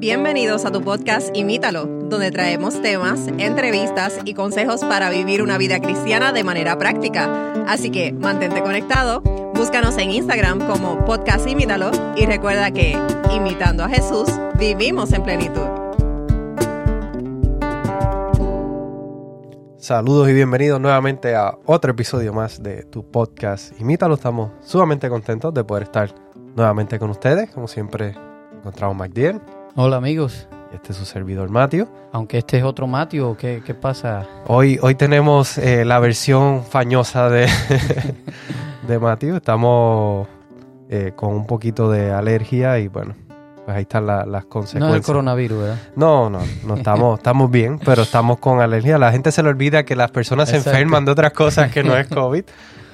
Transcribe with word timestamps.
Bienvenidos 0.00 0.64
a 0.64 0.70
tu 0.70 0.80
podcast 0.80 1.36
Imítalo, 1.36 1.86
donde 1.86 2.30
traemos 2.30 2.80
temas, 2.80 3.26
entrevistas 3.38 4.20
y 4.24 4.34
consejos 4.34 4.82
para 4.82 5.10
vivir 5.10 5.42
una 5.42 5.58
vida 5.58 5.80
cristiana 5.80 6.32
de 6.32 6.44
manera 6.44 6.78
práctica. 6.78 7.52
Así 7.66 7.90
que 7.90 8.12
mantente 8.12 8.62
conectado, 8.62 9.22
búscanos 9.54 9.98
en 9.98 10.12
Instagram 10.12 10.68
como 10.68 11.04
podcast 11.04 11.48
Imítalo 11.48 11.90
y 12.16 12.26
recuerda 12.26 12.70
que, 12.70 12.96
imitando 13.34 13.82
a 13.82 13.88
Jesús, 13.88 14.28
vivimos 14.56 15.12
en 15.12 15.24
plenitud. 15.24 15.66
Saludos 19.78 20.28
y 20.28 20.34
bienvenidos 20.34 20.80
nuevamente 20.80 21.34
a 21.34 21.58
otro 21.64 21.90
episodio 21.90 22.32
más 22.32 22.62
de 22.62 22.84
tu 22.84 23.10
podcast 23.10 23.72
Imítalo. 23.80 24.14
Estamos 24.14 24.52
sumamente 24.60 25.08
contentos 25.08 25.52
de 25.54 25.64
poder 25.64 25.84
estar 25.84 26.14
nuevamente 26.54 26.98
con 26.98 27.10
ustedes. 27.10 27.50
Como 27.50 27.66
siempre, 27.66 28.14
encontramos 28.58 28.96
MacDiel. 28.96 29.40
Hola 29.76 29.96
amigos. 29.96 30.46
Este 30.72 30.92
es 30.92 30.98
su 30.98 31.04
servidor 31.06 31.48
Matio. 31.48 31.88
Aunque 32.12 32.38
este 32.38 32.58
es 32.58 32.64
otro 32.64 32.86
Matio, 32.86 33.36
¿qué, 33.38 33.62
qué 33.64 33.74
pasa? 33.74 34.26
Hoy, 34.46 34.78
hoy 34.82 34.94
tenemos 34.94 35.56
eh, 35.56 35.84
la 35.84 35.98
versión 35.98 36.62
fañosa 36.64 37.30
de, 37.30 37.48
de 38.86 38.98
Matio. 38.98 39.36
Estamos 39.36 40.28
eh, 40.90 41.12
con 41.16 41.30
un 41.34 41.46
poquito 41.46 41.90
de 41.90 42.10
alergia 42.12 42.78
y 42.80 42.88
bueno, 42.88 43.14
pues 43.64 43.76
ahí 43.76 43.82
están 43.82 44.06
la- 44.06 44.26
las 44.26 44.44
consecuencias. 44.44 44.80
No 44.90 44.94
es 44.94 45.00
el 45.00 45.02
coronavirus, 45.06 45.58
¿verdad? 45.58 45.78
No, 45.96 46.28
no, 46.28 46.40
no 46.66 46.74
estamos, 46.74 47.18
estamos 47.18 47.50
bien, 47.50 47.78
pero 47.82 48.02
estamos 48.02 48.38
con 48.38 48.60
alergia. 48.60 48.98
La 48.98 49.10
gente 49.10 49.32
se 49.32 49.42
le 49.42 49.48
olvida 49.48 49.84
que 49.84 49.96
las 49.96 50.10
personas 50.10 50.50
se 50.50 50.56
enferman 50.56 51.06
de 51.06 51.12
otras 51.12 51.32
cosas 51.32 51.72
que 51.72 51.82
no 51.82 51.96
es 51.96 52.08
COVID. 52.08 52.44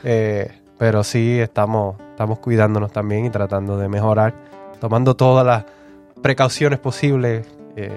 Eh, 0.05 0.61
pero 0.79 1.03
sí 1.03 1.41
estamos, 1.41 1.97
estamos 2.11 2.39
cuidándonos 2.39 2.93
también 2.93 3.25
y 3.25 3.31
tratando 3.31 3.79
de 3.79 3.89
mejorar, 3.89 4.35
tomando 4.85 5.17
todas 5.17 5.47
las 5.47 5.65
precauciones 6.21 6.79
posibles, 6.79 7.47
eh, 7.75 7.91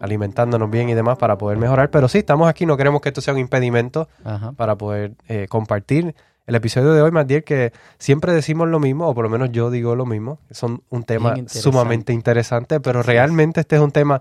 alimentándonos 0.00 0.70
bien 0.70 0.90
y 0.90 0.92
demás 0.92 1.16
para 1.16 1.38
poder 1.38 1.56
mejorar. 1.56 1.90
Pero 1.90 2.08
sí, 2.08 2.18
estamos 2.18 2.46
aquí, 2.46 2.66
no 2.66 2.76
queremos 2.76 3.00
que 3.00 3.08
esto 3.08 3.22
sea 3.22 3.32
un 3.32 3.40
impedimento 3.40 4.06
Ajá. 4.22 4.52
para 4.52 4.76
poder 4.76 5.14
eh, 5.28 5.46
compartir 5.48 6.14
el 6.46 6.54
episodio 6.54 6.92
de 6.92 7.00
hoy, 7.00 7.10
Matiel, 7.10 7.42
que 7.42 7.72
siempre 7.98 8.34
decimos 8.34 8.68
lo 8.68 8.78
mismo, 8.80 9.08
o 9.08 9.14
por 9.14 9.24
lo 9.24 9.30
menos 9.30 9.50
yo 9.50 9.70
digo 9.70 9.96
lo 9.96 10.04
mismo. 10.04 10.38
Son 10.50 10.82
un 10.90 11.04
tema 11.04 11.30
interesante. 11.38 11.58
sumamente 11.62 12.12
interesante, 12.12 12.80
pero 12.80 13.02
realmente 13.02 13.60
este 13.62 13.76
es 13.76 13.80
un 13.80 13.90
tema 13.90 14.20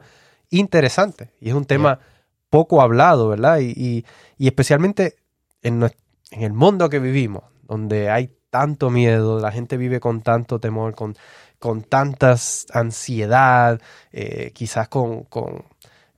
interesante 0.52 1.32
y 1.42 1.50
es 1.50 1.54
un 1.54 1.66
tema 1.66 2.00
poco 2.50 2.82
hablado, 2.82 3.28
¿verdad? 3.28 3.58
Y, 3.60 3.74
y- 3.76 4.06
y 4.38 4.48
especialmente 4.48 5.16
en, 5.64 5.84
en 5.84 6.44
el 6.44 6.54
mundo 6.54 6.90
que 6.90 7.00
vivimos, 7.00 7.44
donde 7.64 8.10
hay 8.10 8.32
tanto 8.50 8.90
miedo, 8.90 9.42
la 9.42 9.52
gente 9.52 9.76
vive 9.76 10.00
con 10.00 10.22
tanto 10.22 10.60
temor, 10.60 10.96
con, 10.96 11.14
con 11.66 11.82
tantas 11.82 12.68
ansiedad, 12.72 13.82
eh, 14.12 14.52
quizás 14.54 14.88
con, 14.88 15.24
con- 15.24 15.64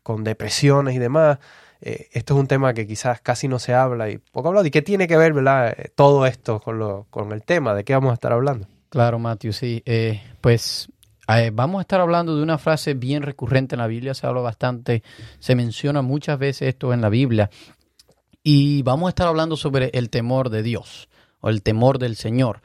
con 0.03 0.25
depresiones 0.25 0.93
y 0.93 0.99
demás. 0.99 1.39
Eh, 1.79 2.09
esto 2.11 2.33
es 2.33 2.39
un 2.41 2.47
tema 2.47 2.73
que 2.73 2.85
quizás 2.85 3.21
casi 3.21 3.47
no 3.47 3.59
se 3.59 3.73
habla 3.73 4.09
y 4.09 4.17
poco 4.17 4.49
hablado. 4.49 4.65
¿Y 4.65 4.71
qué 4.71 4.81
tiene 4.81 5.07
que 5.07 5.15
ver, 5.15 5.31
verdad, 5.31 5.69
eh, 5.69 5.89
todo 5.95 6.25
esto 6.25 6.59
con, 6.59 6.79
lo, 6.79 7.07
con 7.09 7.31
el 7.31 7.43
tema? 7.43 7.73
¿De 7.73 7.85
qué 7.85 7.93
vamos 7.93 8.11
a 8.11 8.15
estar 8.15 8.33
hablando? 8.33 8.67
Claro, 8.89 9.19
Matthew, 9.19 9.53
sí. 9.53 9.83
Pues 10.41 10.89
vamos 11.53 11.79
a 11.79 11.81
estar 11.83 12.01
hablando 12.01 12.35
de 12.35 12.43
una 12.43 12.57
frase 12.57 12.93
bien 12.93 13.23
recurrente 13.23 13.75
en 13.75 13.79
la 13.79 13.87
Biblia, 13.87 14.13
se 14.13 14.27
habla 14.27 14.41
bastante, 14.41 15.01
se 15.39 15.55
menciona 15.55 16.01
muchas 16.01 16.37
veces 16.39 16.67
esto 16.67 16.91
en 16.91 16.99
la 16.99 17.07
Biblia. 17.07 17.49
Y 18.43 18.81
vamos 18.81 19.07
a 19.07 19.09
estar 19.11 19.27
hablando 19.27 19.55
sobre 19.55 19.91
el 19.93 20.09
temor 20.09 20.49
de 20.49 20.61
Dios 20.61 21.07
o 21.39 21.47
el 21.47 21.61
temor 21.63 21.99
del 21.99 22.17
Señor. 22.17 22.61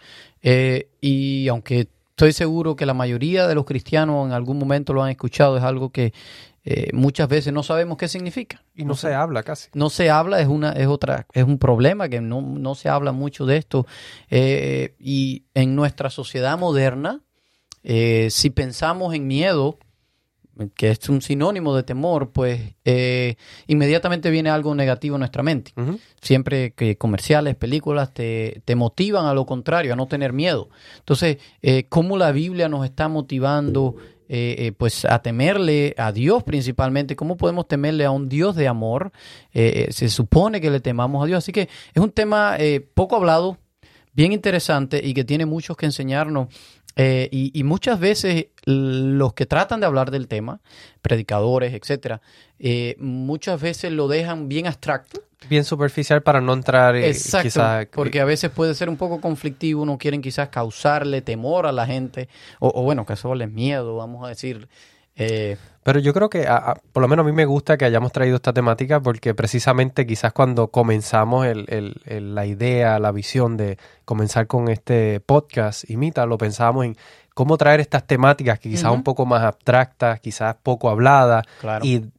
Y 1.00 1.46
aunque 1.48 1.86
estoy 2.22 2.32
seguro 2.34 2.76
que 2.76 2.86
la 2.86 2.94
mayoría 2.94 3.48
de 3.48 3.56
los 3.56 3.64
cristianos 3.64 4.24
en 4.28 4.32
algún 4.32 4.56
momento 4.56 4.92
lo 4.92 5.02
han 5.02 5.10
escuchado, 5.10 5.56
es 5.56 5.64
algo 5.64 5.90
que 5.90 6.12
eh, 6.64 6.90
muchas 6.92 7.28
veces 7.28 7.52
no 7.52 7.64
sabemos 7.64 7.98
qué 7.98 8.06
significa. 8.06 8.62
Y 8.76 8.84
no 8.84 8.94
se 8.94 9.12
habla 9.12 9.42
casi. 9.42 9.70
no 9.74 9.90
se 9.90 10.08
habla, 10.08 10.40
es 10.40 10.46
una, 10.46 10.70
es 10.70 10.86
otra, 10.86 11.26
es 11.32 11.42
un 11.42 11.58
problema 11.58 12.08
que 12.08 12.20
no, 12.20 12.40
no 12.40 12.76
se 12.76 12.88
habla 12.88 13.10
mucho 13.10 13.44
de 13.44 13.56
esto. 13.56 13.88
Eh, 14.30 14.94
y 15.00 15.46
en 15.54 15.74
nuestra 15.74 16.10
sociedad 16.10 16.56
moderna, 16.56 17.22
eh, 17.82 18.28
si 18.30 18.50
pensamos 18.50 19.14
en 19.14 19.26
miedo, 19.26 19.80
que 20.74 20.90
es 20.90 21.08
un 21.08 21.22
sinónimo 21.22 21.74
de 21.74 21.82
temor, 21.82 22.30
pues 22.30 22.60
eh, 22.84 23.36
inmediatamente 23.66 24.30
viene 24.30 24.50
algo 24.50 24.74
negativo 24.74 25.16
en 25.16 25.20
nuestra 25.20 25.42
mente. 25.42 25.72
Siempre 26.20 26.72
que 26.72 26.96
comerciales, 26.96 27.56
películas 27.56 28.12
te, 28.12 28.62
te 28.64 28.76
motivan 28.76 29.26
a 29.26 29.34
lo 29.34 29.46
contrario, 29.46 29.92
a 29.92 29.96
no 29.96 30.06
tener 30.06 30.32
miedo. 30.32 30.68
Entonces, 30.98 31.38
eh, 31.62 31.84
¿cómo 31.88 32.16
la 32.16 32.32
Biblia 32.32 32.68
nos 32.68 32.84
está 32.84 33.08
motivando 33.08 33.96
eh, 34.28 34.56
eh, 34.58 34.72
pues 34.72 35.04
a 35.04 35.20
temerle 35.20 35.94
a 35.98 36.12
Dios 36.12 36.42
principalmente? 36.42 37.16
¿Cómo 37.16 37.36
podemos 37.36 37.68
temerle 37.68 38.04
a 38.04 38.10
un 38.10 38.28
Dios 38.28 38.56
de 38.56 38.68
amor? 38.68 39.12
Eh, 39.52 39.88
se 39.90 40.08
supone 40.08 40.60
que 40.60 40.70
le 40.70 40.80
temamos 40.80 41.22
a 41.22 41.26
Dios. 41.26 41.38
Así 41.38 41.52
que 41.52 41.62
es 41.62 42.02
un 42.02 42.10
tema 42.10 42.56
eh, 42.58 42.80
poco 42.94 43.16
hablado, 43.16 43.58
bien 44.14 44.32
interesante 44.32 45.00
y 45.02 45.14
que 45.14 45.24
tiene 45.24 45.46
muchos 45.46 45.76
que 45.76 45.86
enseñarnos. 45.86 46.48
Eh, 46.96 47.28
y, 47.32 47.50
y 47.58 47.64
muchas 47.64 47.98
veces 47.98 48.46
los 48.64 49.32
que 49.34 49.46
tratan 49.46 49.80
de 49.80 49.86
hablar 49.86 50.10
del 50.10 50.28
tema, 50.28 50.60
predicadores, 51.00 51.74
etcétera, 51.74 52.20
eh, 52.58 52.96
muchas 52.98 53.60
veces 53.60 53.92
lo 53.92 54.08
dejan 54.08 54.48
bien 54.48 54.66
abstracto. 54.66 55.22
Bien 55.48 55.64
superficial 55.64 56.22
para 56.22 56.40
no 56.40 56.52
entrar 56.52 56.94
eh, 56.94 57.08
Exacto, 57.08 57.48
quizás- 57.48 57.86
porque 57.92 58.20
a 58.20 58.24
veces 58.24 58.50
puede 58.50 58.74
ser 58.74 58.88
un 58.88 58.96
poco 58.96 59.20
conflictivo, 59.20 59.84
no 59.84 59.98
quieren 59.98 60.22
quizás 60.22 60.50
causarle 60.50 61.20
temor 61.20 61.66
a 61.66 61.72
la 61.72 61.86
gente, 61.86 62.28
o, 62.60 62.70
o 62.74 62.82
bueno, 62.82 63.04
causarles 63.04 63.50
miedo, 63.50 63.96
vamos 63.96 64.24
a 64.24 64.28
decir. 64.28 64.68
Eh, 65.16 65.56
Pero 65.84 65.98
yo 65.98 66.14
creo 66.14 66.30
que, 66.30 66.46
a- 66.46 66.56
a- 66.56 66.74
por 66.92 67.00
lo 67.02 67.08
menos 67.08 67.24
a 67.24 67.26
mí 67.28 67.32
me 67.34 67.44
gusta 67.44 67.76
que 67.76 67.84
hayamos 67.84 68.12
traído 68.12 68.36
esta 68.36 68.52
temática 68.52 69.00
porque 69.00 69.34
precisamente 69.34 70.06
quizás 70.06 70.32
cuando 70.32 70.68
comenzamos 70.68 71.44
el- 71.46 71.66
el- 71.68 72.00
el- 72.06 72.34
la 72.36 72.46
idea, 72.46 72.98
la 73.00 73.10
visión 73.10 73.56
de 73.56 73.78
comenzar 74.04 74.46
con 74.46 74.68
este 74.68 75.18
podcast, 75.20 75.90
Imita, 75.90 76.24
lo 76.24 76.38
pensábamos 76.38 76.84
en 76.84 76.96
cómo 77.34 77.56
traer 77.58 77.80
estas 77.80 78.06
temáticas 78.06 78.60
que 78.60 78.70
quizás 78.70 78.92
un 78.92 79.02
poco 79.02 79.26
más 79.26 79.42
abstractas, 79.42 80.20
quizás 80.20 80.54
poco 80.62 80.88
habladas, 80.88 81.44
claro. 81.60 81.84
y 81.84 82.10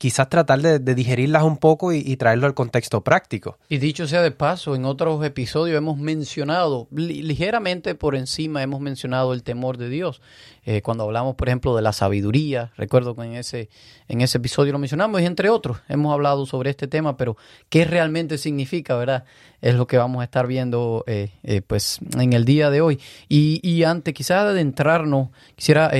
quizás 0.00 0.30
tratar 0.30 0.62
de, 0.62 0.94
digerirlas 0.94 1.42
un 1.42 1.58
poco 1.58 1.92
y, 1.92 2.16
traerlo 2.16 2.46
al 2.46 2.54
contexto 2.54 3.04
práctico. 3.04 3.58
Y 3.68 3.76
dicho 3.76 4.08
sea 4.08 4.22
de 4.22 4.30
paso, 4.30 4.74
en 4.74 4.86
otros 4.86 5.22
episodios 5.26 5.76
hemos 5.76 5.98
mencionado, 5.98 6.88
li- 6.90 7.22
ligeramente 7.22 7.94
por 7.94 8.16
encima 8.16 8.62
hemos 8.62 8.80
mencionado 8.80 9.34
el 9.34 9.42
temor 9.42 9.76
de 9.76 9.90
Dios. 9.90 10.22
Eh, 10.64 10.80
cuando 10.80 11.04
hablamos, 11.04 11.34
por 11.34 11.48
ejemplo, 11.48 11.76
de 11.76 11.82
la 11.82 11.92
sabiduría, 11.92 12.72
recuerdo 12.78 13.14
que 13.14 13.24
en 13.24 13.34
ese, 13.34 13.68
en 14.08 14.22
ese 14.22 14.38
episodio 14.38 14.72
lo 14.72 14.78
mencionamos 14.78 15.20
y 15.20 15.26
entre 15.26 15.50
otros 15.50 15.82
hemos 15.86 16.14
hablado 16.14 16.46
sobre 16.46 16.70
este 16.70 16.88
tema, 16.88 17.18
pero 17.18 17.36
¿qué 17.68 17.84
realmente 17.84 18.38
significa, 18.38 18.96
verdad? 18.96 19.24
Es 19.60 19.74
lo 19.74 19.86
que 19.86 19.98
vamos 19.98 20.22
a 20.22 20.24
estar 20.24 20.46
viendo 20.46 21.04
eh, 21.08 21.28
eh, 21.42 21.60
pues 21.60 21.98
en 22.18 22.32
el 22.32 22.46
día 22.46 22.70
de 22.70 22.80
hoy. 22.80 22.98
Y, 23.28 23.60
y 23.62 23.84
antes 23.84 24.14
quizás 24.14 24.44
de 24.44 24.50
adentrarnos, 24.52 25.28
quisiera 25.56 25.90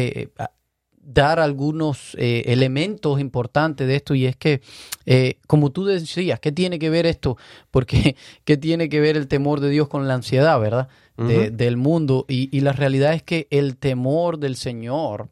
dar 1.13 1.41
algunos 1.41 2.15
eh, 2.19 2.45
elementos 2.47 3.21
importantes 3.21 3.87
de 3.87 3.97
esto 3.97 4.15
y 4.15 4.27
es 4.27 4.37
que, 4.37 4.61
eh, 5.07 5.39
como 5.47 5.71
tú 5.71 5.85
decías, 5.85 6.39
¿qué 6.41 6.53
tiene 6.53 6.79
que 6.79 6.91
ver 6.91 7.07
esto? 7.07 7.37
Porque, 7.71 8.17
¿qué 8.45 8.57
tiene 8.57 8.89
que 8.89 9.01
ver 9.01 9.17
el 9.17 9.29
temor 9.29 9.61
de 9.61 9.71
Dios 9.71 9.89
con 9.89 10.07
la 10.07 10.15
ansiedad, 10.15 10.59
verdad? 10.61 10.89
De-. 11.17 11.51
Del 11.51 11.77
mundo. 11.77 12.25
Y, 12.29 12.49
y 12.57 12.61
la 12.61 12.73
realidad 12.73 13.13
es 13.13 13.23
que 13.23 13.47
el 13.51 13.77
temor 13.77 14.39
del 14.39 14.57
Señor 14.57 15.29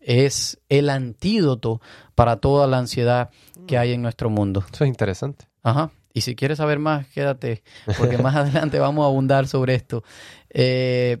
es 0.00 0.58
el 0.68 0.90
antídoto 0.90 1.80
para 2.14 2.36
toda 2.36 2.66
la 2.66 2.78
ansiedad 2.78 3.30
que 3.66 3.78
hay 3.78 3.92
en 3.92 4.02
nuestro 4.02 4.28
mundo. 4.28 4.64
Eso 4.70 4.84
es 4.84 4.88
interesante. 4.88 5.46
Ajá. 5.62 5.92
Y 6.12 6.22
si 6.22 6.34
quieres 6.34 6.58
saber 6.58 6.78
más, 6.78 7.06
quédate, 7.06 7.62
porque 7.98 8.18
más 8.22 8.34
adelante 8.36 8.78
vamos 8.78 9.04
a 9.04 9.06
abundar 9.06 9.46
sobre 9.46 9.76
esto. 9.76 10.02
Eh, 10.50 11.18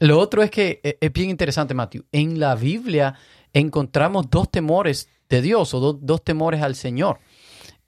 lo 0.00 0.18
otro 0.18 0.42
es 0.42 0.50
que 0.50 0.80
es 1.00 1.12
bien 1.12 1.30
interesante, 1.30 1.74
Matthew. 1.74 2.04
En 2.10 2.40
la 2.40 2.56
Biblia 2.56 3.14
encontramos 3.52 4.30
dos 4.30 4.50
temores 4.50 5.08
de 5.28 5.42
Dios 5.42 5.74
o 5.74 5.80
do- 5.80 5.92
dos 5.94 6.22
temores 6.22 6.62
al 6.62 6.74
Señor. 6.74 7.18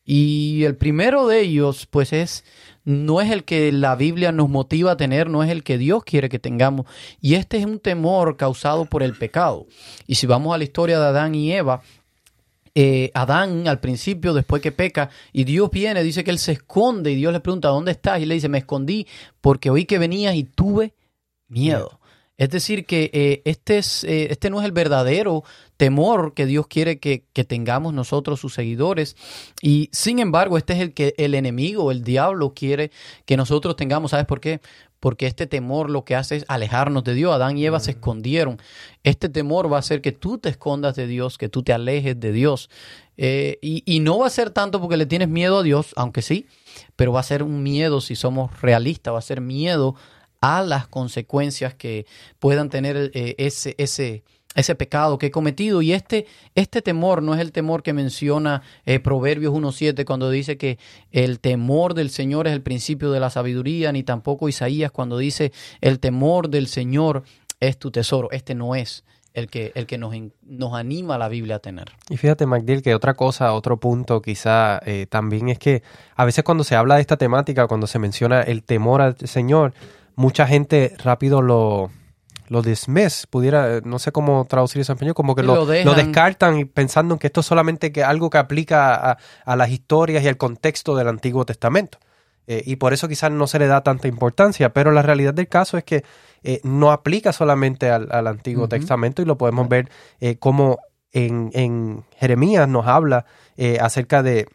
Y 0.04 0.64
el 0.64 0.76
primero 0.76 1.26
de 1.26 1.40
ellos, 1.40 1.86
pues 1.86 2.12
es, 2.12 2.44
no 2.84 3.22
es 3.22 3.30
el 3.30 3.44
que 3.44 3.72
la 3.72 3.96
Biblia 3.96 4.32
nos 4.32 4.50
motiva 4.50 4.92
a 4.92 4.96
tener, 4.98 5.30
no 5.30 5.42
es 5.42 5.50
el 5.50 5.62
que 5.62 5.78
Dios 5.78 6.04
quiere 6.04 6.28
que 6.28 6.38
tengamos. 6.38 6.86
Y 7.22 7.34
este 7.36 7.56
es 7.56 7.64
un 7.64 7.78
temor 7.78 8.36
causado 8.36 8.84
por 8.84 9.02
el 9.02 9.14
pecado. 9.16 9.66
Y 10.06 10.16
si 10.16 10.26
vamos 10.26 10.54
a 10.54 10.58
la 10.58 10.64
historia 10.64 11.00
de 11.00 11.06
Adán 11.06 11.34
y 11.34 11.52
Eva, 11.52 11.80
eh, 12.74 13.10
Adán 13.14 13.66
al 13.66 13.80
principio, 13.80 14.34
después 14.34 14.60
que 14.60 14.72
peca, 14.72 15.08
y 15.32 15.44
Dios 15.44 15.70
viene, 15.70 16.02
dice 16.02 16.22
que 16.22 16.32
él 16.32 16.38
se 16.38 16.52
esconde 16.52 17.12
y 17.12 17.14
Dios 17.14 17.32
le 17.32 17.40
pregunta, 17.40 17.68
¿dónde 17.68 17.92
estás? 17.92 18.20
Y 18.20 18.26
le 18.26 18.34
dice, 18.34 18.50
me 18.50 18.58
escondí 18.58 19.06
porque 19.40 19.70
oí 19.70 19.86
que 19.86 19.98
venías 19.98 20.34
y 20.34 20.44
tuve 20.44 20.92
miedo. 21.48 21.98
Es 22.36 22.50
decir, 22.50 22.84
que 22.84 23.10
eh, 23.12 23.42
este, 23.44 23.78
es, 23.78 24.02
eh, 24.04 24.28
este 24.30 24.50
no 24.50 24.60
es 24.60 24.64
el 24.64 24.72
verdadero 24.72 25.44
temor 25.76 26.34
que 26.34 26.46
Dios 26.46 26.66
quiere 26.66 26.98
que, 26.98 27.24
que 27.32 27.44
tengamos 27.44 27.94
nosotros, 27.94 28.40
sus 28.40 28.54
seguidores. 28.54 29.16
Y 29.62 29.88
sin 29.92 30.18
embargo, 30.18 30.58
este 30.58 30.72
es 30.72 30.80
el 30.80 30.94
que 30.94 31.14
el 31.16 31.34
enemigo, 31.34 31.92
el 31.92 32.02
diablo, 32.02 32.52
quiere 32.52 32.90
que 33.24 33.36
nosotros 33.36 33.76
tengamos. 33.76 34.10
¿Sabes 34.10 34.26
por 34.26 34.40
qué? 34.40 34.60
porque 35.04 35.26
este 35.26 35.46
temor 35.46 35.90
lo 35.90 36.06
que 36.06 36.16
hace 36.16 36.36
es 36.36 36.44
alejarnos 36.48 37.04
de 37.04 37.12
Dios. 37.12 37.34
Adán 37.34 37.58
y 37.58 37.66
Eva 37.66 37.78
se 37.78 37.90
escondieron. 37.90 38.56
Este 39.02 39.28
temor 39.28 39.70
va 39.70 39.76
a 39.76 39.80
hacer 39.80 40.00
que 40.00 40.12
tú 40.12 40.38
te 40.38 40.48
escondas 40.48 40.96
de 40.96 41.06
Dios, 41.06 41.36
que 41.36 41.50
tú 41.50 41.62
te 41.62 41.74
alejes 41.74 42.18
de 42.18 42.32
Dios. 42.32 42.70
Eh, 43.18 43.58
y, 43.60 43.82
y 43.84 44.00
no 44.00 44.20
va 44.20 44.28
a 44.28 44.30
ser 44.30 44.48
tanto 44.48 44.80
porque 44.80 44.96
le 44.96 45.04
tienes 45.04 45.28
miedo 45.28 45.58
a 45.58 45.62
Dios, 45.62 45.92
aunque 45.96 46.22
sí, 46.22 46.46
pero 46.96 47.12
va 47.12 47.20
a 47.20 47.22
ser 47.22 47.42
un 47.42 47.62
miedo, 47.62 48.00
si 48.00 48.16
somos 48.16 48.62
realistas, 48.62 49.12
va 49.12 49.18
a 49.18 49.20
ser 49.20 49.42
miedo 49.42 49.94
a 50.44 50.62
las 50.62 50.86
consecuencias 50.86 51.72
que 51.72 52.04
puedan 52.38 52.68
tener 52.68 53.10
eh, 53.14 53.34
ese, 53.38 53.74
ese, 53.78 54.24
ese 54.54 54.74
pecado 54.74 55.16
que 55.16 55.26
he 55.26 55.30
cometido. 55.30 55.80
Y 55.80 55.94
este, 55.94 56.26
este 56.54 56.82
temor 56.82 57.22
no 57.22 57.34
es 57.34 57.40
el 57.40 57.50
temor 57.50 57.82
que 57.82 57.94
menciona 57.94 58.60
eh, 58.84 59.00
Proverbios 59.00 59.54
1.7 59.54 60.04
cuando 60.04 60.28
dice 60.28 60.58
que 60.58 60.78
el 61.12 61.40
temor 61.40 61.94
del 61.94 62.10
Señor 62.10 62.46
es 62.46 62.52
el 62.52 62.60
principio 62.60 63.10
de 63.10 63.20
la 63.20 63.30
sabiduría, 63.30 63.90
ni 63.90 64.02
tampoco 64.02 64.50
Isaías 64.50 64.92
cuando 64.92 65.16
dice 65.16 65.50
el 65.80 65.98
temor 65.98 66.50
del 66.50 66.66
Señor 66.66 67.22
es 67.58 67.78
tu 67.78 67.90
tesoro. 67.90 68.30
Este 68.30 68.54
no 68.54 68.74
es 68.74 69.02
el 69.32 69.48
que, 69.48 69.72
el 69.74 69.86
que 69.86 69.96
nos, 69.96 70.14
nos 70.42 70.74
anima 70.74 71.16
la 71.16 71.28
Biblia 71.28 71.56
a 71.56 71.60
tener. 71.60 71.86
Y 72.10 72.18
fíjate, 72.18 72.44
MacDill, 72.44 72.82
que 72.82 72.94
otra 72.94 73.14
cosa, 73.14 73.54
otro 73.54 73.78
punto 73.78 74.20
quizá 74.20 74.78
eh, 74.84 75.06
también 75.08 75.48
es 75.48 75.58
que 75.58 75.82
a 76.16 76.26
veces 76.26 76.44
cuando 76.44 76.64
se 76.64 76.76
habla 76.76 76.96
de 76.96 77.00
esta 77.00 77.16
temática, 77.16 77.66
cuando 77.66 77.86
se 77.86 77.98
menciona 77.98 78.42
el 78.42 78.62
temor 78.62 79.00
al 79.00 79.16
Señor, 79.16 79.72
mucha 80.16 80.46
gente 80.46 80.94
rápido 81.02 81.42
lo, 81.42 81.90
lo 82.48 82.62
dismiss, 82.62 83.26
pudiera, 83.26 83.80
no 83.82 83.98
sé 83.98 84.12
cómo 84.12 84.44
traducir 84.46 84.80
eso 84.80 84.92
en 84.92 84.96
español, 84.96 85.14
como 85.14 85.34
que 85.34 85.42
lo, 85.42 85.64
lo 85.64 85.94
descartan 85.94 86.66
pensando 86.68 87.14
en 87.14 87.18
que 87.18 87.28
esto 87.28 87.40
es 87.40 87.46
solamente 87.46 87.92
que 87.92 88.04
algo 88.04 88.30
que 88.30 88.38
aplica 88.38 88.94
a, 88.94 89.18
a 89.44 89.56
las 89.56 89.70
historias 89.70 90.22
y 90.24 90.28
al 90.28 90.36
contexto 90.36 90.96
del 90.96 91.08
Antiguo 91.08 91.44
Testamento. 91.44 91.98
Eh, 92.46 92.62
y 92.66 92.76
por 92.76 92.92
eso 92.92 93.08
quizás 93.08 93.30
no 93.30 93.46
se 93.46 93.58
le 93.58 93.66
da 93.66 93.82
tanta 93.82 94.06
importancia, 94.06 94.72
pero 94.74 94.90
la 94.90 95.00
realidad 95.00 95.32
del 95.32 95.48
caso 95.48 95.78
es 95.78 95.84
que 95.84 96.04
eh, 96.42 96.60
no 96.62 96.92
aplica 96.92 97.32
solamente 97.32 97.90
al, 97.90 98.08
al 98.10 98.26
Antiguo. 98.26 98.68
Testamento 98.68 99.22
y 99.22 99.24
lo 99.24 99.38
podemos 99.38 99.66
ver 99.66 99.88
eh, 100.20 100.36
como 100.36 100.78
en, 101.12 101.50
en 101.54 102.04
Jeremías 102.18 102.68
nos 102.68 102.86
habla 102.86 103.24
eh, 103.56 103.78
acerca 103.80 104.22
de, 104.22 104.46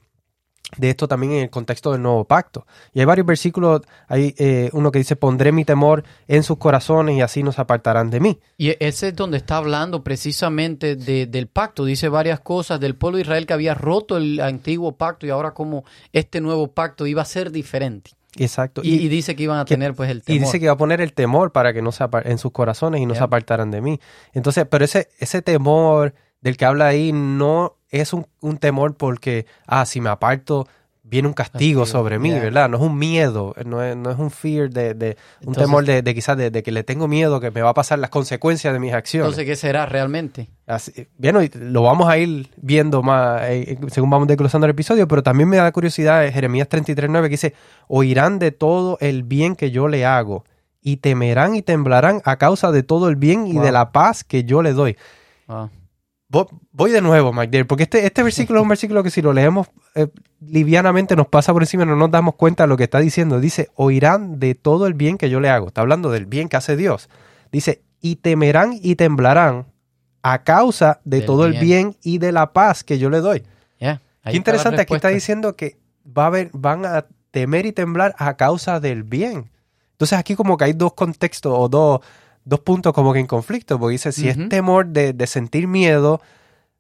de 0.78 0.90
esto 0.92 1.08
también 1.08 1.34
en 1.34 1.40
el 1.44 1.50
contexto 1.50 1.92
del 1.92 2.02
nuevo 2.02 2.26
pacto. 2.26 2.66
Y 2.94 3.00
hay 3.00 3.06
varios 3.06 3.26
versículos, 3.26 3.82
hay 4.08 4.36
eh, 4.38 4.70
uno 4.74 4.92
que 4.92 5.00
dice, 5.00 5.16
pondré 5.16 5.52
mi 5.52 5.66
temor 5.66 6.04
en 6.28 6.44
sus 6.44 6.58
corazones 6.58 7.18
y 7.18 7.22
así 7.22 7.42
nos 7.44 7.58
apartarán 7.60 8.10
de 8.12 8.20
mí. 8.20 8.40
Y 8.58 8.76
ese 8.80 9.08
es 9.10 9.16
donde 9.16 9.38
está 9.38 9.58
hablando 9.58 10.04
precisamente 10.04 10.96
de- 10.96 11.26
del 11.26 11.48
pacto. 11.48 11.86
Dice 11.86 12.08
varias 12.10 12.40
cosas 12.40 12.80
del 12.80 12.96
pueblo 12.96 13.18
de 13.18 13.24
Israel 13.24 13.46
que 13.48 13.54
había 13.54 13.74
roto 13.74 14.16
el 14.18 14.40
antiguo 14.42 14.92
pacto 14.96 15.26
y 15.26 15.32
ahora 15.32 15.52
como 15.56 15.86
este 16.14 16.40
nuevo 16.40 16.68
pacto 16.68 17.08
iba 17.08 17.22
a 17.24 17.26
ser 17.26 17.52
diferente. 17.52 18.12
Exacto. 18.38 18.82
Y, 18.84 18.94
y 18.96 19.08
dice 19.10 19.36
que 19.36 19.44
iban 19.44 19.60
a 19.60 19.66
que- 19.66 19.74
tener 19.74 19.96
pues 19.96 20.10
el 20.12 20.22
temor. 20.22 20.38
Y 20.38 20.40
dice 20.46 20.60
que 20.60 20.68
va 20.68 20.74
a 20.74 20.78
poner 20.78 21.02
el 21.02 21.14
temor 21.14 21.52
para 21.52 21.74
que 21.74 21.82
no 21.82 21.92
se 21.92 22.06
en 22.26 22.38
sus 22.38 22.52
corazones 22.52 23.02
y 23.02 23.08
no 23.08 23.16
se 23.16 23.24
apartaran 23.24 23.72
de 23.72 23.82
mí. 23.82 24.00
Entonces, 24.34 24.68
pero 24.70 24.86
ese, 24.86 25.10
ese 25.18 25.42
temor 25.42 26.14
del 26.42 26.56
que 26.56 26.66
habla 26.66 26.86
ahí 26.88 27.12
no 27.12 27.76
es 27.90 28.14
un, 28.14 28.26
un 28.42 28.58
temor 28.58 28.96
porque, 28.96 29.46
ah, 29.68 29.86
si 29.86 30.00
me 30.02 30.10
aparto, 30.10 30.68
viene 31.02 31.28
un 31.28 31.34
castigo, 31.34 31.88
sobre 31.88 32.20
mí. 32.20 32.30
¿verdad? 32.30 32.70
No 32.70 32.78
es 32.78 32.84
un 32.84 32.96
miedo, 33.00 33.56
no 33.66 33.82
es, 33.84 33.96
no 33.98 34.12
es 34.12 34.20
un 34.20 34.30
fear 34.30 34.70
de, 34.70 34.94
de 34.94 35.18
un 35.42 35.48
Entonces- 35.50 35.64
temor 35.64 35.84
de, 35.86 36.02
de 36.04 36.14
quizás 36.14 36.38
de, 36.38 36.52
de 36.52 36.62
que 36.62 36.72
le 36.72 36.84
tengo 36.84 37.08
miedo, 37.08 37.40
que 37.40 37.50
me 37.50 37.64
va 37.64 37.70
a 37.70 37.74
pasar 37.74 37.98
las 37.98 38.12
consecuencias 38.12 38.72
de 38.74 38.80
mis 38.80 38.94
acciones. 38.94 39.26
Entonces, 39.26 39.46
¿qué 39.46 39.56
será 39.56 39.88
realmente? 39.88 40.50
Así- 40.68 41.08
bueno, 41.18 41.40
lo 41.56 41.82
vamos 41.82 42.08
a 42.08 42.18
ir 42.20 42.50
viendo 42.58 43.02
más 43.02 43.42
eh, 43.46 43.80
según 43.88 44.12
vamos 44.12 44.28
desglosando 44.28 44.66
el 44.68 44.72
episodio, 44.72 45.08
pero 45.08 45.24
también 45.24 45.50
me 45.50 45.58
da 45.58 45.72
curiosidad 45.72 46.24
eh, 46.28 46.32
Jeremías 46.32 46.70
33.9 46.70 47.24
que 47.24 47.30
dice, 47.30 47.54
oirán 47.88 48.38
de 48.38 48.52
todo 48.52 49.00
el 49.02 49.24
bien 49.24 49.56
que 49.56 49.72
yo 49.72 49.88
le 49.88 50.06
hago 50.06 50.46
y 50.80 50.98
temerán 50.98 51.56
y 51.56 51.64
temblarán 51.64 52.22
a 52.24 52.38
causa 52.38 52.72
de 52.72 52.84
todo 52.84 53.10
el 53.10 53.16
bien 53.16 53.48
y 53.48 53.54
Wow. 53.54 53.64
de 53.64 53.72
la 53.72 53.92
paz 53.92 54.24
que 54.24 54.44
yo 54.44 54.62
le 54.62 54.74
doy. 54.74 54.96
Voy 56.30 56.92
de 56.92 57.02
nuevo, 57.02 57.34
McDale, 57.34 57.66
porque 57.66 57.84
este, 57.84 58.06
este 58.06 58.22
versículo 58.22 58.60
es 58.60 58.64
un 58.64 58.70
versículo 58.70 59.02
que 59.02 59.10
si 59.10 59.22
lo 59.22 59.34
leemos 59.34 59.68
eh, 59.96 60.08
livianamente 60.40 61.16
nos 61.16 61.28
pasa 61.28 61.54
por 61.54 61.64
encima 61.64 61.84
y 61.84 61.86
no 61.88 61.96
nos 61.96 62.12
damos 62.12 62.36
cuenta 62.36 62.64
de 62.64 62.68
lo 62.68 62.78
que 62.78 62.84
está 62.84 63.00
diciendo. 63.00 63.40
Dice, 63.40 63.70
oirán 63.74 64.40
de 64.40 64.54
todo 64.54 64.86
el 64.86 64.94
bien 64.94 65.18
que 65.18 65.32
yo 65.32 65.40
le 65.40 65.50
hago. 65.50 65.68
Está 65.68 65.82
hablando 65.82 66.12
del 66.12 66.28
bien 66.28 66.48
que 66.48 66.58
hace 66.58 66.78
Dios. 66.78 67.10
Dice, 67.52 67.82
y 68.00 68.18
temerán 68.18 68.78
y 68.80 68.96
temblarán 68.96 69.66
a 70.22 70.44
causa 70.44 71.02
de 71.04 71.18
Del 71.18 71.26
todo 71.26 71.46
el 71.46 71.54
bien. 71.54 71.96
y 72.04 72.20
de 72.20 72.32
la 72.32 72.54
paz 72.54 72.84
que 72.84 73.00
yo 73.00 73.10
le 73.10 73.22
doy. 73.22 73.44
Qué 73.80 74.36
interesante, 74.36 74.82
aquí 74.82 74.94
está 74.94 75.08
diciendo 75.08 75.56
que 75.56 75.80
va 76.06 76.26
a 76.26 76.28
haber, 76.28 76.52
van 76.54 76.86
a 76.86 77.06
temer 77.32 77.66
y 77.66 77.72
temblar 77.72 78.14
a 78.20 78.36
causa 78.38 78.80
del 78.80 79.04
bien. 79.04 79.50
Entonces 79.94 80.20
aquí 80.20 80.36
como 80.36 80.58
que 80.58 80.66
hay 80.66 80.74
dos 80.74 80.94
contextos 80.94 81.54
o 81.56 81.68
dos, 81.68 82.02
dos 82.50 82.60
puntos 82.62 82.94
como 82.94 83.14
que 83.14 83.20
en 83.20 83.28
conflicto, 83.28 83.80
porque 83.80 83.94
dice, 83.94 84.12
si 84.12 84.30
Ujú. 84.30 84.42
es 84.42 84.50
temor 84.50 84.88
de, 84.88 85.14
de 85.14 85.28
sentir 85.28 85.68
miedo, 85.68 86.20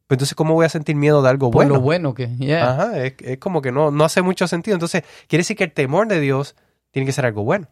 pues 0.07 0.17
entonces 0.17 0.35
¿cómo 0.35 0.55
voy 0.55 0.65
a 0.65 0.69
sentir 0.69 0.95
miedo 0.95 1.21
de 1.21 1.29
algo 1.29 1.51
Por 1.51 1.63
bueno? 1.63 1.75
lo 1.75 1.81
bueno 1.81 2.13
que, 2.13 2.27
yeah. 2.37 2.71
Ajá, 2.71 3.05
es, 3.05 3.13
es 3.19 3.37
como 3.37 3.61
que 3.61 3.71
no, 3.71 3.91
no 3.91 4.03
hace 4.03 4.21
mucho 4.21 4.47
sentido. 4.47 4.75
Entonces 4.75 5.03
quiere 5.27 5.41
decir 5.41 5.55
que 5.55 5.65
el 5.65 5.71
temor 5.71 6.07
de 6.07 6.19
Dios 6.19 6.55
tiene 6.91 7.05
que 7.05 7.11
ser 7.13 7.25
algo 7.25 7.43
bueno. 7.43 7.67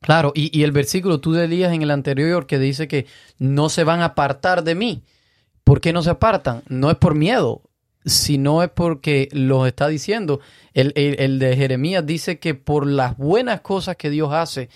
Claro, 0.00 0.32
y, 0.34 0.50
y 0.58 0.64
el 0.64 0.72
versículo 0.72 1.20
tú 1.20 1.32
leías 1.32 1.72
en 1.72 1.82
el 1.82 1.90
anterior 1.90 2.46
que 2.46 2.58
dice 2.58 2.88
que 2.88 3.06
no 3.38 3.68
se 3.68 3.84
van 3.84 4.00
a 4.00 4.06
apartar 4.06 4.62
de 4.64 4.74
mí. 4.74 5.02
¿Por 5.62 5.80
qué 5.80 5.92
no 5.94 6.02
se 6.02 6.10
apartan? 6.10 6.62
No 6.68 6.90
es 6.90 6.96
por 6.98 7.14
miedo, 7.14 7.62
sino 8.04 8.62
es 8.62 8.68
porque 8.68 9.28
los 9.32 9.66
está 9.66 9.88
diciendo. 9.88 10.40
El, 10.74 10.92
el- 10.96 11.16
el 11.20 11.38
de 11.38 11.56
Jeremías 11.56 12.04
dice 12.04 12.38
que 12.38 12.54
por 12.54 12.86
las 12.86 13.16
buenas 13.16 13.60
cosas 13.62 13.96
que 13.96 14.10
Dios 14.10 14.30
hace, 14.32 14.68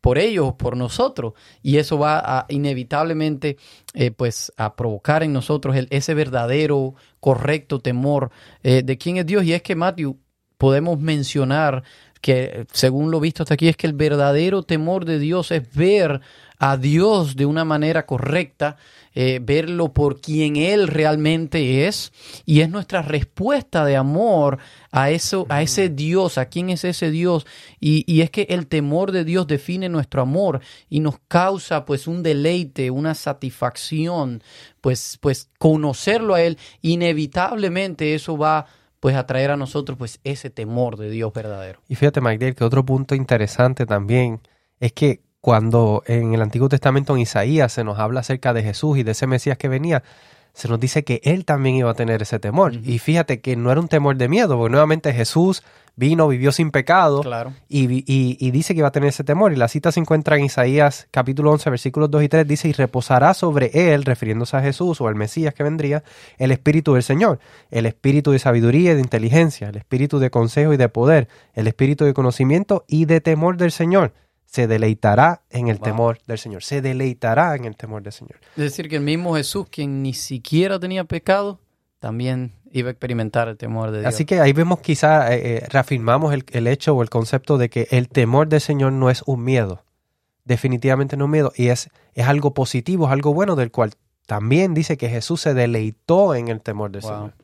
por 0.00 0.18
ellos, 0.18 0.54
por 0.54 0.76
nosotros, 0.76 1.34
y 1.62 1.76
eso 1.76 1.98
va 1.98 2.18
a 2.18 2.46
inevitablemente 2.48 3.56
eh, 3.94 4.10
pues 4.10 4.52
a 4.56 4.74
provocar 4.74 5.22
en 5.22 5.32
nosotros 5.32 5.76
ese 5.90 6.14
verdadero, 6.14 6.94
correcto 7.20 7.80
temor 7.80 8.30
eh, 8.62 8.82
de 8.82 8.98
quién 8.98 9.18
es 9.18 9.26
Dios. 9.26 9.44
Y 9.44 9.52
es 9.52 9.62
que, 9.62 9.74
Matthew, 9.74 10.16
podemos 10.56 10.98
mencionar 11.00 11.82
que 12.20 12.66
según 12.72 13.10
lo 13.10 13.20
visto 13.20 13.42
hasta 13.42 13.54
aquí 13.54 13.68
es 13.68 13.76
que 13.76 13.86
el 13.86 13.94
verdadero 13.94 14.62
temor 14.62 15.04
de 15.04 15.18
Dios 15.18 15.50
es 15.50 15.72
ver 15.74 16.20
a 16.62 16.76
Dios 16.76 17.36
de 17.36 17.46
una 17.46 17.64
manera 17.64 18.04
correcta, 18.04 18.76
eh, 19.14 19.40
verlo 19.42 19.94
por 19.94 20.20
quien 20.20 20.56
Él 20.56 20.88
realmente 20.88 21.86
es 21.86 22.12
y 22.44 22.60
es 22.60 22.68
nuestra 22.68 23.00
respuesta 23.00 23.86
de 23.86 23.96
amor 23.96 24.58
a 24.92 25.10
eso, 25.10 25.46
a 25.48 25.62
ese 25.62 25.88
Dios, 25.88 26.36
a 26.36 26.50
quién 26.50 26.68
es 26.68 26.84
ese 26.84 27.10
Dios. 27.10 27.46
Y, 27.80 28.04
y 28.06 28.20
es 28.20 28.30
que 28.30 28.42
el 28.50 28.66
temor 28.66 29.10
de 29.10 29.24
Dios 29.24 29.46
define 29.46 29.88
nuestro 29.88 30.20
amor 30.20 30.60
y 30.90 31.00
nos 31.00 31.18
causa 31.28 31.86
pues 31.86 32.06
un 32.06 32.22
deleite, 32.22 32.90
una 32.90 33.14
satisfacción, 33.14 34.42
pues, 34.82 35.18
pues 35.22 35.48
conocerlo 35.58 36.34
a 36.34 36.42
Él, 36.42 36.58
inevitablemente 36.82 38.14
eso 38.14 38.36
va 38.36 38.66
pues 39.00 39.16
a 39.16 39.26
traer 39.26 39.50
a 39.50 39.56
nosotros 39.56 39.98
pues 39.98 40.20
ese 40.24 40.50
temor 40.50 40.96
de 40.96 41.10
Dios 41.10 41.32
verdadero. 41.32 41.80
Y 41.88 41.94
fíjate, 41.94 42.20
Magdiel, 42.20 42.54
que 42.54 42.64
otro 42.64 42.84
punto 42.84 43.14
interesante 43.14 43.86
también 43.86 44.40
es 44.78 44.92
que 44.92 45.22
cuando 45.40 46.02
en 46.06 46.34
el 46.34 46.42
Antiguo 46.42 46.68
Testamento 46.68 47.14
en 47.14 47.22
Isaías 47.22 47.72
se 47.72 47.82
nos 47.82 47.98
habla 47.98 48.20
acerca 48.20 48.52
de 48.52 48.62
Jesús 48.62 48.98
y 48.98 49.02
de 49.02 49.12
ese 49.12 49.26
Mesías 49.26 49.56
que 49.56 49.68
venía, 49.68 50.02
se 50.52 50.68
nos 50.68 50.78
dice 50.80 51.04
que 51.04 51.20
él 51.24 51.44
también 51.44 51.76
iba 51.76 51.90
a 51.90 51.94
tener 51.94 52.22
ese 52.22 52.38
temor. 52.38 52.74
Y 52.74 52.98
fíjate 52.98 53.40
que 53.40 53.56
no 53.56 53.70
era 53.70 53.80
un 53.80 53.88
temor 53.88 54.16
de 54.16 54.28
miedo, 54.28 54.56
porque 54.56 54.70
nuevamente 54.70 55.12
Jesús 55.12 55.62
vino, 55.96 56.28
vivió 56.28 56.50
sin 56.52 56.70
pecado 56.70 57.20
Claro. 57.20 57.52
y, 57.68 57.84
y- 58.10 58.36
y 58.40 58.50
dice 58.52 58.72
que 58.74 58.78
iba 58.78 58.88
a 58.88 58.92
tener 58.92 59.10
ese 59.10 59.22
temor. 59.24 59.52
Y 59.52 59.56
la 59.56 59.68
cita 59.68 59.92
se 59.92 60.00
encuentra 60.00 60.36
en 60.36 60.44
Isaías 60.44 61.08
capítulo 61.10 61.50
11, 61.52 61.68
versículos 61.68 62.10
2 62.10 62.22
y 62.22 62.28
3, 62.28 62.46
dice, 62.48 62.68
y 62.68 62.72
reposará 62.72 63.34
sobre 63.34 63.70
él, 63.92 64.04
refiriéndose 64.04 64.56
a 64.56 64.62
Jesús 64.62 65.00
o 65.00 65.08
al 65.08 65.14
Mesías 65.14 65.52
que 65.52 65.62
vendría, 65.62 66.02
el 66.38 66.52
Espíritu 66.52 66.94
del 66.94 67.02
Señor, 67.02 67.38
el 67.70 67.84
Espíritu 67.86 68.30
de 68.32 68.38
sabiduría 68.38 68.92
y 68.92 68.94
de 68.94 69.00
inteligencia, 69.00 69.68
el 69.68 69.76
Espíritu 69.76 70.18
de 70.20 70.30
consejo 70.30 70.72
y 70.72 70.76
de 70.78 70.88
poder, 70.88 71.28
el 71.54 71.66
Espíritu 71.66 72.04
de 72.06 72.14
conocimiento 72.14 72.84
y 72.88 73.04
de 73.04 73.20
temor 73.20 73.56
del 73.58 73.70
Señor. 73.72 74.12
Se 74.50 74.66
deleitará 74.66 75.42
en 75.50 75.68
el 75.68 75.76
Wow. 75.76 75.84
temor 75.84 76.18
del 76.26 76.38
Señor. 76.38 76.62
Se 76.64 76.82
deleitará 76.82 77.54
en 77.54 77.64
el 77.66 77.76
temor 77.76 78.02
del 78.02 78.12
Señor. 78.12 78.40
Es 78.56 78.64
decir, 78.64 78.88
que 78.88 78.96
el 78.96 79.02
mismo 79.02 79.36
Jesús, 79.36 79.66
quien 79.70 80.02
ni 80.02 80.12
siquiera 80.12 80.80
tenía 80.80 81.04
pecado, 81.04 81.60
también 82.00 82.52
iba 82.72 82.88
a 82.88 82.90
experimentar 82.92 83.46
el 83.48 83.56
temor 83.56 83.92
de 83.92 84.00
Dios. 84.00 84.12
Así 84.12 84.24
que 84.24 84.40
ahí 84.40 84.52
vemos 84.52 84.80
quizá, 84.80 85.32
eh, 85.34 85.56
eh, 85.58 85.66
reafirmamos 85.70 86.34
el, 86.34 86.44
el 86.50 86.66
hecho 86.66 86.94
o 86.96 87.02
el 87.02 87.10
concepto 87.10 87.58
de 87.58 87.68
que 87.70 87.86
el 87.90 88.08
temor 88.08 88.48
del 88.48 88.60
Señor 88.60 88.92
no 88.92 89.08
es 89.08 89.22
un 89.26 89.44
miedo. 89.44 89.84
Definitivamente 90.44 91.16
no 91.16 91.24
es 91.24 91.26
un 91.26 91.30
miedo. 91.32 91.52
Y 91.54 91.68
es, 91.68 91.88
es 92.14 92.26
algo 92.26 92.52
positivo, 92.52 93.06
es 93.06 93.12
algo 93.12 93.32
bueno 93.32 93.54
del 93.54 93.70
cual 93.70 93.92
también 94.26 94.74
dice 94.74 94.96
que 94.96 95.08
Jesús 95.08 95.40
se 95.42 95.54
deleitó 95.54 96.34
en 96.34 96.48
el 96.48 96.60
temor 96.60 96.90
del 96.90 97.02
Wow. 97.02 97.10
Señor. 97.10 97.34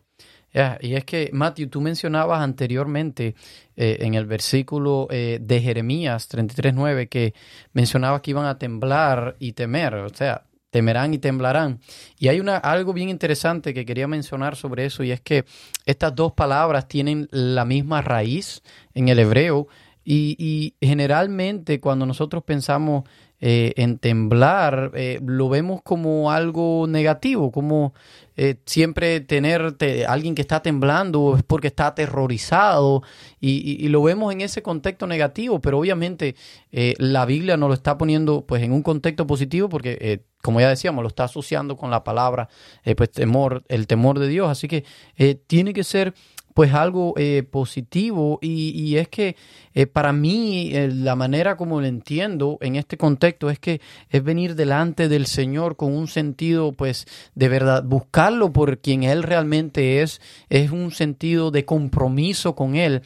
Y 0.81 0.95
es 0.95 1.05
que, 1.05 1.29
Matthew, 1.33 1.69
tú 1.69 1.81
mencionabas 1.83 2.41
anteriormente 2.41 3.35
eh, 3.77 3.99
en 4.01 4.15
el 4.15 4.25
versículo 4.25 5.07
eh, 5.11 5.39
de 5.41 5.61
Jeremías 5.61 6.31
33.9 6.31 7.09
que 7.11 7.35
mencionabas 7.75 8.23
que 8.23 8.31
iban 8.31 8.47
a 8.47 8.59
temblar 8.59 9.37
y 9.39 9.53
temer, 9.53 9.95
o 9.95 10.09
sea, 10.09 10.45
temerán 10.71 11.13
y 11.13 11.19
temblarán. 11.19 11.81
Y 12.19 12.29
hay 12.29 12.41
una, 12.41 12.57
algo 12.57 12.95
bien 12.95 13.11
interesante 13.11 13.75
que 13.75 13.85
quería 13.85 14.09
mencionar 14.09 14.57
sobre 14.57 14.87
eso 14.87 15.03
y 15.03 15.11
es 15.11 15.21
que 15.21 15.45
estas 15.85 16.15
dos 16.15 16.33
palabras 16.33 16.89
tienen 16.89 17.29
la 17.31 17.67
misma 17.67 18.01
raíz 18.01 18.63
en 18.95 19.09
el 19.09 19.19
hebreo 19.19 19.69
y 20.09 20.75
generalmente 20.81 21.81
cuando 21.81 22.07
nosotros 22.07 22.45
pensamos 22.45 23.03
eh, 23.39 23.75
en 23.77 23.99
temblar, 23.99 24.93
eh, 24.95 25.21
lo 25.23 25.51
vemos 25.51 25.83
como 25.83 26.33
algo 26.33 26.87
negativo, 26.89 27.53
como 27.53 27.93
eh, 28.35 28.57
siempre 28.65 29.21
tener 29.21 29.77
alguien 30.09 30.35
que 30.35 30.41
está 30.41 30.63
temblando 30.63 31.37
es 31.37 31.43
porque 31.43 31.67
está 31.67 31.89
aterrorizado 31.89 33.03
y, 33.39 33.87
lo 33.89 34.03
vemos 34.03 34.33
en 34.33 34.41
ese 34.41 34.63
contexto 34.63 35.07
negativo, 35.07 35.61
pero 35.61 35.79
obviamente 35.79 36.35
la 36.99 37.25
Biblia 37.27 37.57
nos 37.57 37.69
lo 37.69 37.75
está 37.75 37.97
poniendo 37.97 38.45
pues 38.47 38.63
en 38.63 38.73
un 38.73 38.83
contexto 38.83 39.27
positivo 39.27 39.69
porque 39.69 40.23
como 40.43 40.61
ya 40.61 40.69
decíamos, 40.69 41.03
lo 41.03 41.09
está 41.09 41.25
asociando 41.25 41.77
con 41.77 41.91
la 41.91 42.05
palabra 42.05 42.49
pues 42.97 43.11
temor, 43.11 43.65
el 43.69 43.87
temor 43.87 44.19
de 44.19 44.29
Dios, 44.29 44.51
así 44.51 44.67
que 44.67 44.85
tiene 45.47 45.73
que 45.73 45.85
ser 45.85 46.15
pues 46.57 46.73
algo 46.73 47.13
eh, 47.19 47.43
positivo 47.43 48.39
y, 48.41 48.97
es 48.97 49.09
que 49.09 49.37
eh, 49.75 49.87
para 49.87 50.15
mí 50.15 50.71
eh, 50.73 50.89
la 50.89 51.15
manera 51.15 51.59
como 51.59 51.83
lo 51.83 51.87
entiendo 51.87 52.57
en 52.63 52.77
este 52.77 52.97
contexto 52.97 53.51
es 53.51 53.59
que 53.59 53.83
es 54.09 54.25
venir 54.25 54.55
delante 54.55 55.11
del 55.11 55.27
Señor 55.27 55.77
con 55.77 55.95
un 55.95 56.09
sentido 56.09 56.73
pues 56.73 57.05
de 57.35 57.51
verdad, 57.51 57.85
buscarlo 57.85 58.55
por 58.55 58.79
quien 58.79 59.03
Él 59.03 59.23
realmente 59.23 60.01
es, 60.01 60.23
es 60.49 60.71
un 60.71 60.93
sentido 60.93 61.51
de 61.51 61.67
compromiso 61.67 62.55
con 62.55 62.75
Él. 62.75 63.03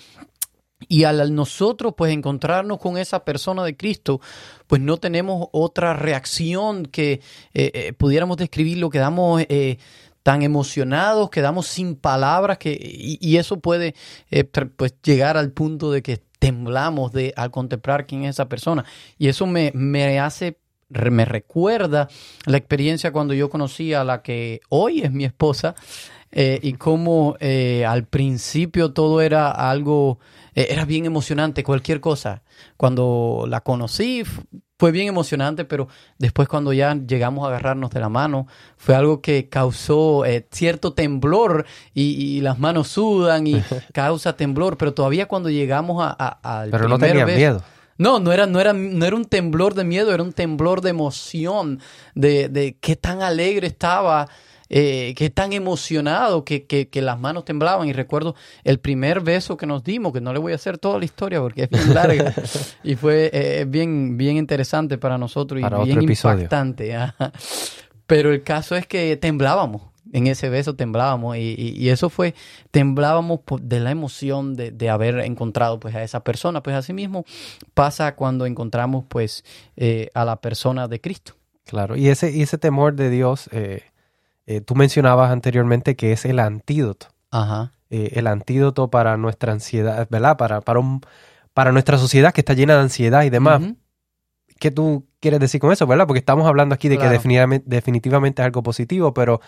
Y 0.89 1.03
al 1.03 1.35
nosotros 1.35 1.95
pues 1.97 2.13
encontrarnos 2.13 2.79
con 2.79 2.97
esa 2.99 3.25
persona 3.25 3.65
de 3.65 3.77
Cristo, 3.77 4.21
pues 4.69 4.81
no 4.81 4.97
tenemos 4.97 5.49
otra 5.53 5.93
reacción 5.93 6.87
que 6.87 7.21
pudiéramos 7.99 8.39
describir 8.39 8.79
lo 8.79 8.89
que 8.89 8.99
damos 8.99 9.43
tan 10.23 10.43
emocionados, 10.43 11.31
quedamos 11.31 11.67
sin 11.67 11.97
palabras 11.97 12.59
que, 12.59 12.79
y, 12.81 13.37
eso 13.37 13.61
puede 13.61 13.95
eh, 14.31 14.45
pues 14.45 14.95
llegar 15.03 15.37
al 15.37 15.51
punto 15.53 15.91
de 15.91 16.03
que 16.03 16.21
temblamos 16.39 17.13
de, 17.13 17.33
al 17.37 17.51
contemplar 17.51 18.07
quién 18.07 18.25
es 18.25 18.31
esa 18.31 18.49
persona. 18.49 18.85
Y 19.19 19.29
eso 19.29 19.47
me, 19.47 19.73
me 19.75 20.19
hace, 20.21 20.59
me 20.89 21.25
recuerda 21.25 22.09
la 22.47 22.57
experiencia 22.57 23.13
cuando 23.13 23.35
yo 23.35 23.49
conocí 23.49 23.95
a 23.95 24.05
la 24.05 24.23
que 24.23 24.61
hoy 24.69 25.03
es 25.03 25.13
mi 25.13 25.25
esposa 25.25 25.75
eh, 26.33 26.61
y 26.63 26.75
cómo 26.75 27.37
eh, 27.41 27.85
al 27.85 28.05
principio 28.05 28.93
todo 28.93 29.21
era 29.21 29.51
algo, 29.51 30.21
era 30.55 30.85
bien 30.85 31.07
emocionante, 31.07 31.65
cualquier 31.65 32.01
cosa. 32.01 32.43
Cuando 32.77 33.45
la 33.49 33.61
conocí 33.61 34.25
fue 34.81 34.93
bien 34.93 35.09
emocionante, 35.09 35.67
pero 35.67 35.89
después 36.19 36.49
cuando 36.49 36.73
ya 36.73 36.95
llegamos 36.95 37.45
a 37.45 37.49
agarrarnos 37.49 37.91
de 37.91 38.01
la 38.01 38.09
mano, 38.09 38.47
fue 38.79 38.95
algo 38.95 39.21
que 39.21 39.51
causó 39.51 40.25
eh, 40.25 40.49
cierto 40.51 40.95
temblor 40.95 41.67
y, 41.93 42.41
las 42.41 42.59
manos 42.59 42.89
sudan 42.89 43.47
y 43.47 43.63
causa 43.93 44.37
temblor, 44.37 44.79
pero 44.79 44.95
todavía 44.95 45.29
cuando 45.29 45.51
llegamos 45.51 46.03
a, 46.03 46.13
al 46.43 46.71
Pero 46.71 46.89
no 46.89 46.99
tenía 46.99 47.27
miedo. 47.27 47.63
No, 47.99 48.19
no 48.19 48.33
era, 48.33 48.47
no, 48.47 48.59
era, 48.59 48.73
no 48.73 49.05
era 49.05 49.15
un 49.15 49.27
temblor 49.27 49.75
de 49.75 49.85
miedo, 49.85 50.15
era 50.15 50.23
un 50.23 50.33
temblor 50.33 50.81
de 50.81 50.89
emoción, 50.89 51.81
de, 52.15 52.49
de 52.49 52.79
qué 52.81 52.97
tan 52.97 53.21
alegre 53.21 53.67
estaba 53.67 54.31
eh, 54.73 55.15
que 55.17 55.31
tan 55.31 55.53
emocionado 55.53 56.45
que, 56.45 56.65
que, 56.65 57.03
las 57.03 57.19
manos 57.19 57.45
temblaban. 57.45 57.89
Y 57.89 57.93
recuerdo 57.93 58.37
el 58.63 58.79
primer 58.79 59.21
beso 59.21 59.57
que 59.57 59.67
nos 59.67 59.83
dimos, 59.83 60.13
que 60.13 60.21
no 60.21 60.33
le 60.33 60.39
voy 60.39 60.53
a 60.53 60.55
hacer 60.55 60.79
toda 60.79 60.99
la 60.99 61.05
historia 61.05 61.41
porque 61.41 61.65
es 61.65 61.71
bien 61.71 61.93
larga. 61.95 62.33
y 62.85 62.95
fue 62.95 63.31
eh, 63.33 63.65
bien, 63.67 64.17
bien 64.17 64.37
interesante 64.37 64.97
para 64.97 65.19
nosotros 65.19 65.61
y 65.61 65.85
bien 65.85 66.03
impactante. 66.03 66.97
Pero 68.07 68.33
el 68.33 68.45
caso 68.45 68.77
es 68.77 68.87
que 68.87 69.17
temblábamos. 69.17 69.83
En 70.13 70.27
ese 70.27 70.49
beso 70.49 70.75
temblábamos 70.75 71.37
y, 71.37 71.55
y, 71.57 71.89
eso 71.89 72.11
fue, 72.11 72.35
temblábamos 72.73 73.41
de 73.61 73.79
la 73.79 73.93
emoción 73.93 74.57
de, 74.57 74.73
de, 74.73 74.91
haber 74.91 75.21
encontrado 75.21 75.79
pues 75.79 75.95
a 75.95 76.03
esa 76.03 76.25
persona. 76.25 76.65
Pues 76.65 76.75
así 76.75 76.93
mismo 76.93 77.25
pasa 77.75 78.17
cuando 78.17 78.47
encontramos 78.47 79.05
pues 79.09 79.45
eh, 79.77 80.11
a 80.15 80.25
la 80.25 80.41
persona 80.41 80.89
de 80.89 81.01
Cristo. 81.01 81.35
Claro, 81.65 81.95
y 81.95 82.09
ese, 82.09 82.33
y 82.33 82.43
ese 82.43 82.59
temor 82.59 82.95
de 82.95 83.11
Dios 83.11 83.49
eh, 83.53 83.85
eh, 84.51 84.61
tú 84.61 84.75
mencionabas 84.75 85.31
anteriormente 85.31 85.95
que 85.95 86.11
es 86.11 86.25
el 86.25 86.41
antídoto. 86.41 87.07
Ajá. 87.31 87.71
Eh, 87.89 88.15
el 88.15 88.27
antídoto 88.27 88.91
para 88.91 89.17
nuestra 89.17 89.53
ansiedad, 89.53 90.09
¿verdad? 90.11 90.37
Para, 90.37 90.61
para, 90.61 90.81
un, 90.81 91.03
para 91.55 91.71
nuestra 91.71 91.99
sociedad 91.99 92.35
que 92.35 92.41
está 92.41 92.55
llena 92.55 92.75
de 92.75 92.81
ansiedad 92.81 93.23
y 93.23 93.31
demás. 93.31 93.63
¿Qué 94.59 94.73
tú 94.73 95.07
quieres 95.21 95.39
decir 95.39 95.61
con 95.61 95.71
eso, 95.71 95.87
verdad? 95.87 96.09
Porque 96.09 96.19
estamos 96.19 96.49
hablando 96.49 96.75
aquí 96.75 96.89
de 96.89 96.99
que 96.99 97.09
definitivamente, 97.09 97.65
definitivamente 97.69 98.43
es 98.43 98.47
algo 98.47 98.65
positivo, 98.65 99.15
pero 99.15 99.41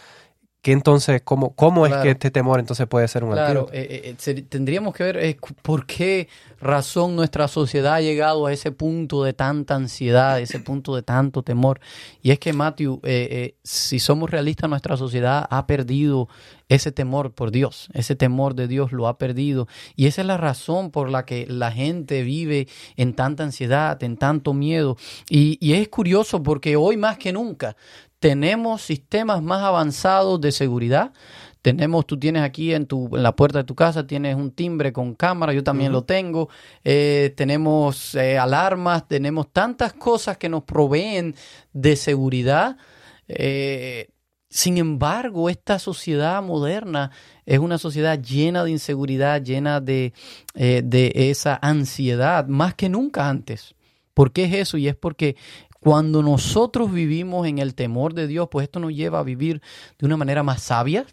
¿Qué 0.62 0.70
entonces, 0.70 1.22
cómo, 1.24 1.56
cómo 1.56 1.86
es 1.86 1.94
que 1.96 2.10
este 2.10 2.30
temor 2.30 2.60
entonces 2.60 2.86
puede 2.86 3.08
ser 3.08 3.24
un 3.24 3.32
claro, 3.32 3.68
eh, 3.72 4.14
eh, 4.24 4.42
tendríamos 4.48 4.94
que 4.94 5.02
ver 5.02 5.36
por 5.60 5.86
qué 5.86 6.28
razón 6.60 7.16
nuestra 7.16 7.48
sociedad 7.48 7.94
ha 7.94 8.00
llegado 8.00 8.46
a 8.46 8.52
ese 8.52 8.70
punto 8.70 9.24
de 9.24 9.32
tanta 9.32 9.74
ansiedad, 9.74 10.38
ese 10.40 10.60
punto 10.60 10.94
de 10.94 11.02
tanto 11.02 11.42
temor. 11.42 11.80
Y 12.22 12.30
es 12.30 12.38
que, 12.38 12.52
Matthew, 12.52 13.00
eh, 13.02 13.56
si 13.64 13.98
somos 13.98 14.30
realistas, 14.30 14.70
nuestra 14.70 14.96
sociedad 14.96 15.44
ha 15.50 15.66
perdido 15.66 16.28
ese 16.68 16.92
temor 16.92 17.32
por 17.32 17.50
Dios, 17.50 17.88
ese 17.92 18.14
temor 18.14 18.54
de 18.54 18.68
Dios 18.68 18.92
lo 18.92 19.08
ha 19.08 19.18
perdido. 19.18 19.66
Y 19.96 20.06
esa 20.06 20.20
es 20.20 20.28
la 20.28 20.36
razón 20.36 20.92
por 20.92 21.10
la 21.10 21.26
que 21.26 21.44
la 21.48 21.72
gente 21.72 22.22
vive 22.22 22.68
en 22.96 23.14
tanta 23.14 23.42
ansiedad, 23.42 24.00
en 24.04 24.16
tanto 24.16 24.54
miedo. 24.54 24.96
Y, 25.28 25.58
y 25.60 25.72
es 25.72 25.88
curioso 25.88 26.40
porque 26.40 26.76
hoy 26.76 26.96
más 26.96 27.18
que 27.18 27.32
nunca 27.32 27.74
tenemos 28.22 28.82
sistemas 28.82 29.42
más 29.42 29.64
avanzados 29.64 30.40
de 30.40 30.52
seguridad. 30.52 31.12
Tenemos, 31.60 32.06
tú 32.06 32.16
tienes 32.16 32.42
aquí 32.44 32.72
en, 32.72 32.86
tu, 32.86 33.16
en 33.16 33.24
la 33.24 33.34
puerta 33.34 33.58
de 33.58 33.64
tu 33.64 33.74
casa, 33.74 34.06
tienes 34.06 34.36
un 34.36 34.52
timbre 34.52 34.92
con 34.92 35.16
cámara, 35.16 35.52
yo 35.52 35.64
también 35.64 35.90
lo 35.90 36.04
tengo. 36.04 36.48
Eh, 36.84 37.34
tenemos 37.36 38.14
eh, 38.14 38.38
alarmas, 38.38 39.08
tenemos 39.08 39.52
tantas 39.52 39.92
cosas 39.92 40.38
que 40.38 40.48
nos 40.48 40.62
proveen 40.62 41.34
de 41.72 41.96
seguridad. 41.96 42.76
Eh, 43.26 44.06
sin 44.48 44.78
embargo, 44.78 45.50
esta 45.50 45.80
sociedad 45.80 46.40
moderna 46.44 47.10
es 47.44 47.58
una 47.58 47.76
sociedad 47.76 48.22
llena 48.22 48.62
de 48.62 48.70
inseguridad, 48.70 49.42
llena 49.42 49.80
de, 49.80 50.12
de 50.54 51.12
esa 51.12 51.58
ansiedad, 51.60 52.46
más 52.46 52.74
que 52.74 52.88
nunca 52.88 53.28
antes. 53.28 53.74
¿Por 54.14 54.30
qué 54.30 54.44
es 54.44 54.54
eso? 54.54 54.78
Y 54.78 54.86
es 54.86 54.94
porque 54.94 55.34
cuando 55.82 56.22
nosotros 56.22 56.92
vivimos 56.92 57.44
en 57.48 57.58
el 57.58 57.74
temor 57.74 58.14
de 58.14 58.28
Dios, 58.28 58.46
pues 58.48 58.62
esto 58.62 58.78
nos 58.78 58.94
lleva 58.94 59.18
a 59.18 59.24
vivir 59.24 59.60
de 59.98 60.06
una 60.06 60.16
manera 60.16 60.44
más 60.44 60.62
sabia, 60.62 61.06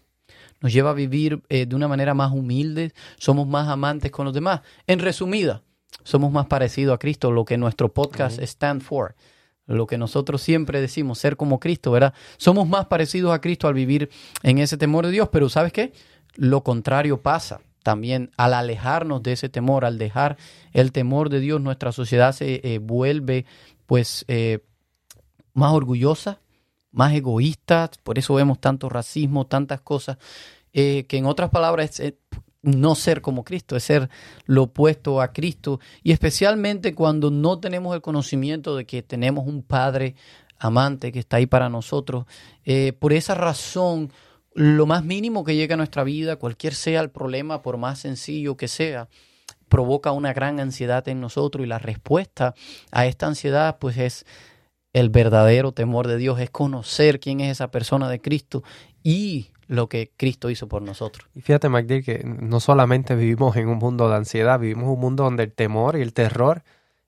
nos 0.60 0.72
lleva 0.72 0.90
a 0.90 0.94
vivir 0.94 1.42
eh, 1.48 1.66
de 1.66 1.74
una 1.74 1.88
manera 1.88 2.14
más 2.14 2.30
humilde, 2.30 2.92
somos 3.18 3.48
más 3.48 3.66
amantes 3.66 4.12
con 4.12 4.26
los 4.26 4.32
demás. 4.32 4.60
En 4.86 5.00
resumida, 5.00 5.64
somos 6.04 6.30
más 6.30 6.46
parecidos 6.46 6.94
a 6.94 6.98
Cristo, 6.98 7.32
lo 7.32 7.44
que 7.44 7.58
nuestro 7.58 7.92
podcast 7.92 8.38
stand 8.38 8.80
for, 8.80 9.16
lo 9.66 9.88
que 9.88 9.98
nosotros 9.98 10.40
siempre 10.40 10.80
decimos, 10.80 11.18
ser 11.18 11.36
como 11.36 11.58
Cristo, 11.58 11.90
¿verdad? 11.90 12.14
Somos 12.36 12.68
más 12.68 12.86
parecidos 12.86 13.34
a 13.34 13.40
Cristo 13.40 13.66
al 13.66 13.74
vivir 13.74 14.08
en 14.44 14.58
ese 14.58 14.76
temor 14.76 15.04
de 15.04 15.10
Dios, 15.10 15.30
pero 15.32 15.48
¿sabes 15.48 15.72
qué? 15.72 15.92
Lo 16.36 16.62
contrario 16.62 17.20
pasa 17.20 17.60
también 17.82 18.30
al 18.36 18.54
alejarnos 18.54 19.20
de 19.24 19.32
ese 19.32 19.48
temor, 19.48 19.84
al 19.84 19.98
dejar 19.98 20.36
el 20.72 20.92
temor 20.92 21.28
de 21.28 21.40
Dios, 21.40 21.60
nuestra 21.60 21.90
sociedad 21.90 22.32
se 22.32 22.60
eh, 22.62 22.78
vuelve 22.78 23.46
pues 23.90 24.24
eh, 24.28 24.60
más 25.52 25.72
orgullosa, 25.72 26.38
más 26.92 27.12
egoísta, 27.12 27.90
por 28.04 28.20
eso 28.20 28.34
vemos 28.34 28.60
tanto 28.60 28.88
racismo, 28.88 29.48
tantas 29.48 29.80
cosas, 29.80 30.16
eh, 30.72 31.06
que 31.08 31.16
en 31.16 31.26
otras 31.26 31.50
palabras 31.50 31.98
es 31.98 32.14
no 32.62 32.94
ser 32.94 33.20
como 33.20 33.42
Cristo, 33.42 33.74
es 33.74 33.82
ser 33.82 34.08
lo 34.46 34.62
opuesto 34.62 35.20
a 35.20 35.32
Cristo, 35.32 35.80
y 36.04 36.12
especialmente 36.12 36.94
cuando 36.94 37.32
no 37.32 37.58
tenemos 37.58 37.92
el 37.92 38.00
conocimiento 38.00 38.76
de 38.76 38.86
que 38.86 39.02
tenemos 39.02 39.48
un 39.48 39.64
Padre 39.64 40.14
amante 40.60 41.10
que 41.10 41.18
está 41.18 41.38
ahí 41.38 41.46
para 41.46 41.68
nosotros. 41.68 42.26
Eh, 42.64 42.92
por 42.92 43.12
esa 43.12 43.34
razón, 43.34 44.12
lo 44.54 44.86
más 44.86 45.02
mínimo 45.02 45.42
que 45.42 45.56
llega 45.56 45.74
a 45.74 45.78
nuestra 45.78 46.04
vida, 46.04 46.36
cualquier 46.36 46.76
sea 46.76 47.00
el 47.00 47.10
problema, 47.10 47.60
por 47.60 47.76
más 47.76 47.98
sencillo 47.98 48.56
que 48.56 48.68
sea, 48.68 49.08
provoca 49.70 50.12
una 50.12 50.34
gran 50.34 50.60
ansiedad 50.60 51.08
en 51.08 51.22
nosotros 51.22 51.64
y 51.64 51.68
la 51.68 51.78
respuesta 51.78 52.54
a 52.90 53.06
esta 53.06 53.26
ansiedad 53.26 53.78
pues 53.78 53.96
es 53.96 54.26
el 54.92 55.08
verdadero 55.08 55.72
temor 55.72 56.08
de 56.08 56.18
Dios, 56.18 56.38
es 56.40 56.50
conocer 56.50 57.20
quién 57.20 57.40
es 57.40 57.52
esa 57.52 57.70
persona 57.70 58.10
de 58.10 58.20
Cristo 58.20 58.62
y 59.02 59.52
lo 59.68 59.88
que 59.88 60.10
Cristo 60.16 60.50
hizo 60.50 60.68
por 60.68 60.82
nosotros. 60.82 61.28
Y 61.34 61.42
fíjate, 61.42 61.68
MacDill, 61.68 62.04
que 62.04 62.24
no 62.24 62.58
solamente 62.58 63.14
vivimos 63.14 63.54
en 63.56 63.68
un 63.68 63.78
mundo 63.78 64.10
de 64.10 64.16
ansiedad, 64.16 64.58
vivimos 64.58 64.88
un 64.92 64.98
mundo 64.98 65.24
donde 65.24 65.44
el 65.44 65.52
temor 65.52 65.96
y 65.96 66.02
el 66.02 66.12
terror 66.12 66.64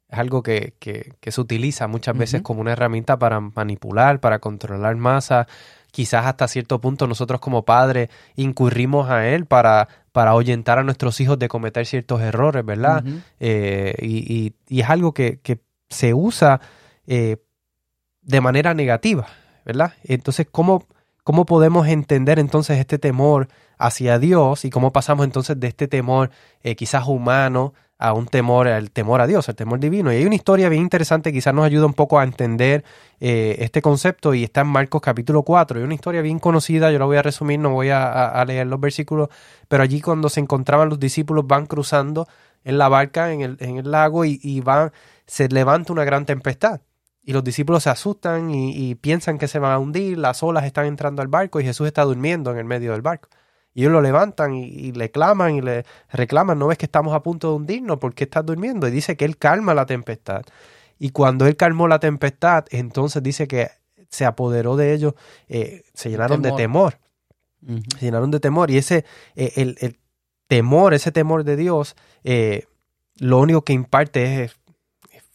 es 0.08 0.18
algo 0.18 0.42
que, 0.42 0.74
que, 0.78 1.32
se 1.32 1.40
utiliza 1.40 1.88
muchas 1.88 2.16
veces 2.16 2.42
como 2.42 2.60
una 2.60 2.72
herramienta 2.72 3.18
para 3.18 3.40
manipular, 3.40 4.20
para 4.20 4.38
controlar 4.38 4.94
masas, 4.94 5.46
quizás 5.92 6.26
hasta 6.26 6.48
cierto 6.48 6.80
punto 6.80 7.06
nosotros 7.06 7.40
como 7.40 7.64
padres 7.64 8.08
incurrimos 8.34 9.08
a 9.10 9.28
él 9.28 9.46
para, 9.46 9.86
para 10.10 10.32
ahuyentar 10.32 10.78
a 10.78 10.82
nuestros 10.82 11.20
hijos 11.20 11.38
de 11.38 11.46
cometer 11.46 11.86
ciertos 11.86 12.20
errores, 12.20 12.64
¿verdad? 12.64 13.04
Eh, 13.38 13.94
y, 14.00 14.54
y, 14.68 14.80
es 14.80 14.90
algo 14.90 15.14
que, 15.14 15.38
que 15.40 15.60
se 15.88 16.14
usa 16.14 16.60
eh, 17.06 17.36
de 18.22 18.40
manera 18.40 18.74
negativa, 18.74 19.26
¿verdad? 19.64 19.92
Entonces, 20.04 20.48
¿cómo, 20.50 20.86
¿cómo 21.22 21.44
podemos 21.44 21.86
entender 21.86 22.38
entonces 22.38 22.78
este 22.78 22.98
temor 22.98 23.48
hacia 23.78 24.18
Dios 24.18 24.64
y 24.64 24.70
cómo 24.70 24.92
pasamos 24.92 25.24
entonces 25.24 25.60
de 25.60 25.68
este 25.68 25.88
temor 25.88 26.30
eh, 26.62 26.74
quizás 26.74 27.06
humano 27.06 27.74
a 28.02 28.14
un 28.14 28.26
temor, 28.26 28.66
al 28.66 28.90
temor 28.90 29.20
a 29.20 29.28
Dios, 29.28 29.48
al 29.48 29.54
temor 29.54 29.78
divino. 29.78 30.12
Y 30.12 30.16
hay 30.16 30.26
una 30.26 30.34
historia 30.34 30.68
bien 30.68 30.82
interesante, 30.82 31.32
quizás 31.32 31.54
nos 31.54 31.64
ayuda 31.64 31.86
un 31.86 31.94
poco 31.94 32.18
a 32.18 32.24
entender 32.24 32.84
eh, 33.20 33.56
este 33.60 33.80
concepto 33.80 34.34
y 34.34 34.42
está 34.42 34.62
en 34.62 34.66
Marcos 34.66 35.00
capítulo 35.00 35.44
4. 35.44 35.78
Es 35.78 35.84
una 35.84 35.94
historia 35.94 36.20
bien 36.20 36.40
conocida, 36.40 36.90
yo 36.90 36.98
la 36.98 37.04
voy 37.04 37.16
a 37.16 37.22
resumir, 37.22 37.60
no 37.60 37.70
voy 37.70 37.90
a, 37.90 38.44
leer 38.44 38.66
los 38.66 38.80
versículos, 38.80 39.28
pero 39.68 39.84
allí 39.84 40.00
cuando 40.00 40.28
se 40.28 40.40
encontraban 40.40 40.88
los 40.88 40.98
discípulos 40.98 41.46
van 41.46 41.66
cruzando 41.66 42.26
en 42.64 42.76
la 42.76 42.88
barca, 42.88 43.32
en 43.32 43.40
el, 43.42 43.56
en 43.60 43.76
el 43.76 43.88
lago 43.88 44.24
y, 44.24 44.60
van, 44.62 44.90
se 45.26 45.48
levanta 45.48 45.92
una 45.92 46.02
gran 46.02 46.26
tempestad. 46.26 46.80
Y 47.22 47.32
los 47.32 47.44
discípulos 47.44 47.84
se 47.84 47.90
asustan 47.90 48.50
y, 48.50 48.74
y 48.74 48.96
piensan 48.96 49.38
que 49.38 49.46
se 49.46 49.60
van 49.60 49.70
a 49.70 49.78
hundir, 49.78 50.18
las 50.18 50.42
olas 50.42 50.64
están 50.64 50.86
entrando 50.86 51.22
al 51.22 51.28
barco 51.28 51.60
y 51.60 51.64
Jesús 51.64 51.86
está 51.86 52.02
durmiendo 52.02 52.50
en 52.50 52.58
el 52.58 52.64
medio 52.64 52.90
del 52.90 53.02
barco. 53.02 53.28
Y 53.74 53.82
ellos 53.82 53.92
lo 53.92 54.02
levantan 54.02 54.54
y, 54.54 54.92
le 54.92 55.10
claman 55.10 55.56
y 55.56 55.62
le 55.62 55.84
reclaman, 56.10 56.58
¿no 56.58 56.66
ves 56.66 56.78
que 56.78 56.86
estamos 56.86 57.14
a 57.14 57.22
punto 57.22 57.48
de 57.48 57.56
hundirnos? 57.56 57.98
¿Por 57.98 58.14
qué 58.14 58.24
estás 58.24 58.44
durmiendo? 58.44 58.86
Y 58.86 58.90
dice 58.90 59.16
que 59.16 59.24
él 59.24 59.38
calma 59.38 59.74
la 59.74 59.86
tempestad. 59.86 60.42
Y 60.98 61.10
cuando 61.10 61.46
él 61.46 61.56
calmó 61.56 61.88
la 61.88 61.98
tempestad, 61.98 62.66
entonces 62.70 63.22
dice 63.22 63.48
que 63.48 63.70
se 64.08 64.26
apoderó 64.26 64.76
de 64.76 64.92
ellos, 64.92 65.14
eh, 65.48 65.84
se 65.94 66.10
llenaron 66.10 66.42
de 66.42 66.52
temor. 66.52 66.98
Se 67.98 68.04
llenaron 68.04 68.30
de 68.30 68.40
temor. 68.40 68.70
Y 68.70 68.76
ese, 68.76 69.04
eh, 69.36 69.52
el, 69.56 69.98
temor, 70.48 70.92
ese 70.92 71.10
temor 71.10 71.44
de 71.44 71.56
Dios, 71.56 71.96
eh, 72.24 72.66
lo 73.16 73.38
único 73.38 73.62
que 73.62 73.72
imparte 73.72 74.44
es 74.44 74.56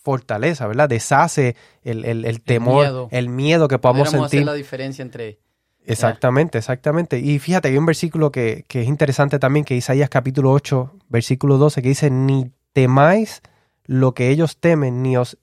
fortaleza, 0.03 0.67
¿verdad? 0.67 0.87
Deshace 0.87 1.55
el, 1.83 2.41
temor, 2.41 3.07
el 3.11 3.29
miedo, 3.29 3.67
que 3.67 3.79
podamos 3.79 4.11
sentir. 4.11 4.45
la 4.45 4.53
diferencia 4.53 5.01
entre 5.01 5.39
Exactamente, 5.87 6.57
exactamente. 6.57 7.19
Y 7.19 7.39
fíjate, 7.39 7.69
hay 7.69 7.77
un 7.77 7.85
versículo 7.85 8.31
que, 8.31 8.65
que, 8.67 8.81
es 8.81 8.87
interesante 8.87 9.39
también, 9.39 9.65
que 9.65 9.75
Isaías 9.75 10.09
capítulo 10.09 10.51
8, 10.51 10.93
versículo 11.09 11.57
12, 11.57 11.81
que 11.81 11.89
dice, 11.89 12.09
ni 12.09 12.51
temáis 12.73 13.41
lo 13.85 14.13
que 14.13 14.29
ellos 14.29 14.57
temen, 14.57 15.01
ni 15.01 15.17
os 15.17 15.37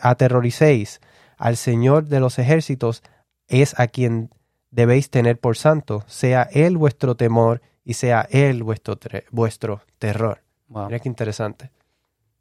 aterroricéis. 0.00 1.00
Al 1.36 1.56
Señor 1.56 2.06
de 2.06 2.20
los 2.20 2.38
ejércitos 2.38 3.02
es 3.48 3.78
a 3.78 3.88
quien 3.88 4.30
debéis 4.70 5.10
tener 5.10 5.38
por 5.38 5.56
santo, 5.56 6.04
sea 6.06 6.42
Él 6.52 6.76
vuestro 6.76 7.16
temor 7.16 7.60
y 7.84 7.94
sea 7.94 8.26
Él 8.30 8.62
vuestro, 8.62 8.98
vuestro 9.30 9.82
terror. 9.98 10.42
Mira 10.68 11.00
qué 11.00 11.08
interesante. 11.08 11.70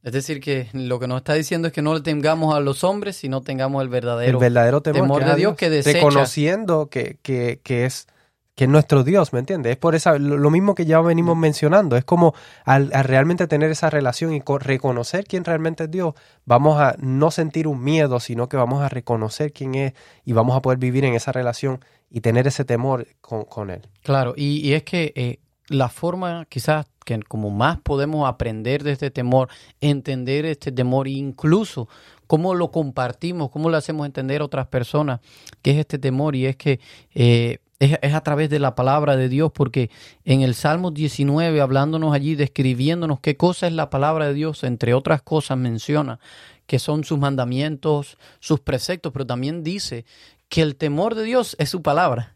Es 0.02 0.14
decir, 0.14 0.40
que 0.40 0.70
lo 0.74 1.00
que 1.00 1.08
nos 1.08 1.18
está 1.18 1.34
diciendo 1.34 1.68
es 1.68 1.74
que 1.74 1.82
no 1.82 1.94
le 1.94 2.02
tengamos 2.02 2.56
a 2.56 2.62
los 2.62 2.84
hombres, 2.84 3.18
sino 3.18 3.42
tengamos 3.42 3.82
el 3.82 3.90
verdadero, 3.90 4.38
el 4.38 4.38
verdadero 4.38 4.82
temor, 4.82 5.26
de 5.26 5.36
Dios 5.36 5.56
que 5.56 5.70
desecha. 5.70 5.98
Reconociendo 5.98 6.88
que, 6.90 7.18
que, 7.22 7.60
que, 7.64 7.86
es, 7.86 8.08
que 8.56 8.64
es 8.64 8.70
nuestro 8.70 9.04
Dios, 9.04 9.34
¿me 9.34 9.40
entiendes? 9.40 9.74
Es 9.74 9.78
por 9.78 9.96
esa, 9.96 10.18
lo 10.18 10.50
mismo 10.52 10.74
que 10.74 10.86
ya 10.86 11.02
venimos 11.02 11.36
mencionando. 11.36 11.98
Es 11.98 12.06
como 12.06 12.34
al, 12.64 12.92
realmente 12.92 13.46
tener 13.48 13.72
esa 13.72 13.90
relación 13.90 14.34
y 14.34 14.42
reconocer 14.60 15.26
quién 15.26 15.44
realmente 15.44 15.84
es 15.84 15.92
Dios, 15.92 16.14
vamos 16.46 16.80
a 16.80 16.96
no 17.00 17.30
sentir 17.30 17.68
un 17.68 17.84
miedo, 17.84 18.22
sino 18.22 18.48
que 18.48 18.56
vamos 18.56 18.82
a 18.82 18.88
reconocer 18.88 19.52
quién 19.52 19.76
es 19.76 19.94
y 20.24 20.32
vamos 20.32 20.56
a 20.56 20.62
poder 20.62 20.80
vivir 20.80 21.04
en 21.04 21.14
esa 21.14 21.34
relación 21.34 21.84
y 22.10 22.22
tener 22.22 22.48
ese 22.48 22.64
temor 22.64 23.06
con, 23.20 23.44
con 23.44 23.70
Él. 23.70 23.82
Claro, 24.02 24.34
y, 24.38 24.66
y 24.66 24.74
es 24.74 24.84
que 24.84 25.12
eh, 25.16 25.40
la 25.68 25.90
forma 25.90 26.46
quizás 26.50 26.88
que 27.10 27.20
como 27.24 27.50
más 27.50 27.80
podemos 27.82 28.30
aprender 28.30 28.84
de 28.84 28.92
este 28.92 29.10
temor, 29.10 29.50
entender 29.82 30.46
este 30.46 30.72
temor 30.72 31.08
e 31.08 31.12
incluso 31.12 31.90
cómo 32.28 32.54
lo 32.54 32.70
compartimos, 32.70 33.50
cómo 33.50 33.70
lo 33.70 33.78
hacemos 33.78 34.06
entender 34.06 34.42
a 34.42 34.46
otras 34.46 34.68
personas 34.68 35.20
que 35.64 35.72
es 35.72 35.78
este 35.78 35.98
temor 35.98 36.36
y 36.36 36.46
es 36.46 36.56
que 36.56 36.80
eh, 37.16 37.58
es, 37.80 38.14
a 38.14 38.22
través 38.22 38.50
de 38.50 38.60
la 38.60 38.76
palabra 38.76 39.16
de 39.16 39.30
Dios, 39.30 39.52
porque 39.52 39.90
en 40.24 40.42
el 40.42 40.54
Salmo 40.54 40.92
19, 40.92 41.62
hablándonos 41.62 42.14
allí, 42.14 42.36
describiéndonos 42.36 43.20
qué 43.22 43.38
cosa 43.38 43.66
es 43.66 43.74
la 43.74 43.90
palabra 43.90 44.28
de 44.28 44.34
Dios, 44.36 44.64
entre 44.64 44.94
otras 44.94 45.22
cosas 45.24 45.58
menciona 45.58 46.20
que 46.68 46.78
son 46.78 47.04
sus 47.04 47.18
mandamientos, 47.18 48.20
sus 48.40 48.60
preceptos, 48.60 49.12
pero 49.12 49.26
también 49.26 49.64
dice 49.64 50.06
que 50.50 50.62
el 50.62 50.76
temor 50.76 51.16
de 51.16 51.24
Dios 51.24 51.56
es 51.58 51.70
su 51.70 51.82
palabra. 51.82 52.36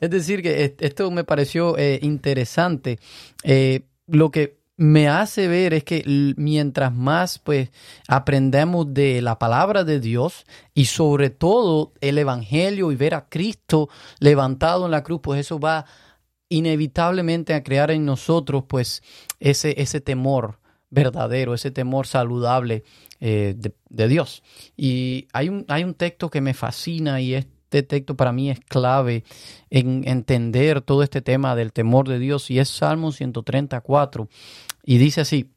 Es 0.00 0.10
decir, 0.10 0.42
que 0.42 0.76
esto 0.78 1.10
me 1.10 1.24
pareció 1.24 1.76
eh, 1.78 1.98
interesante. 2.02 2.98
Eh, 3.42 3.82
lo 4.08 4.30
que 4.30 4.58
me 4.76 5.08
hace 5.08 5.48
ver 5.48 5.74
es 5.74 5.82
que 5.82 6.04
mientras 6.36 6.94
más 6.94 7.40
pues 7.40 7.70
aprendemos 8.06 8.94
de 8.94 9.20
la 9.20 9.38
palabra 9.38 9.82
de 9.82 9.98
Dios 9.98 10.46
y 10.72 10.84
sobre 10.84 11.30
todo 11.30 11.92
el 12.00 12.16
evangelio 12.16 12.92
y 12.92 12.96
ver 12.96 13.14
a 13.14 13.28
Cristo 13.28 13.88
levantado 14.20 14.84
en 14.84 14.92
la 14.92 15.02
cruz, 15.02 15.20
pues 15.20 15.40
eso 15.40 15.58
va 15.58 15.84
inevitablemente 16.48 17.54
a 17.54 17.62
crear 17.64 17.90
en 17.90 18.04
nosotros 18.04 18.64
pues 18.68 19.02
ese, 19.40 19.82
ese 19.82 20.00
temor 20.00 20.60
verdadero, 20.90 21.54
ese 21.54 21.72
temor 21.72 22.06
saludable 22.06 22.84
eh, 23.20 23.54
de, 23.56 23.74
de, 23.90 24.08
Dios. 24.08 24.44
Y 24.76 25.26
hay 25.32 25.48
un, 25.48 25.66
hay 25.68 25.82
un 25.82 25.94
texto 25.94 26.30
que 26.30 26.40
me 26.40 26.54
fascina 26.54 27.20
y 27.20 27.34
es 27.34 27.46
este 27.68 27.82
texto 27.82 28.16
para 28.16 28.32
mí 28.32 28.50
es 28.50 28.60
clave 28.60 29.24
en 29.68 30.08
entender 30.08 30.80
todo 30.80 31.02
este 31.02 31.20
tema 31.20 31.54
del 31.54 31.74
temor 31.74 32.08
de 32.08 32.18
Dios 32.18 32.50
y 32.50 32.58
es 32.58 32.70
Salmo 32.70 33.12
134 33.12 34.26
y 34.84 34.96
dice 34.96 35.20
así, 35.20 35.52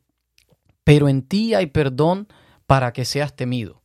pero 0.83 1.07
en 1.07 1.21
ti 1.21 1.53
hay 1.53 1.67
perdón 1.67 2.27
para 2.67 2.91
que 2.91 3.05
seas 3.05 3.33
temido. 3.33 3.81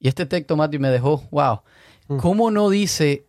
Y 0.00 0.08
este 0.08 0.26
texto, 0.26 0.56
Mati, 0.56 0.80
me 0.80 0.90
dejó, 0.90 1.22
wow, 1.30 1.60
mm. 2.08 2.16
¿cómo 2.16 2.50
no 2.50 2.68
dice, 2.68 3.28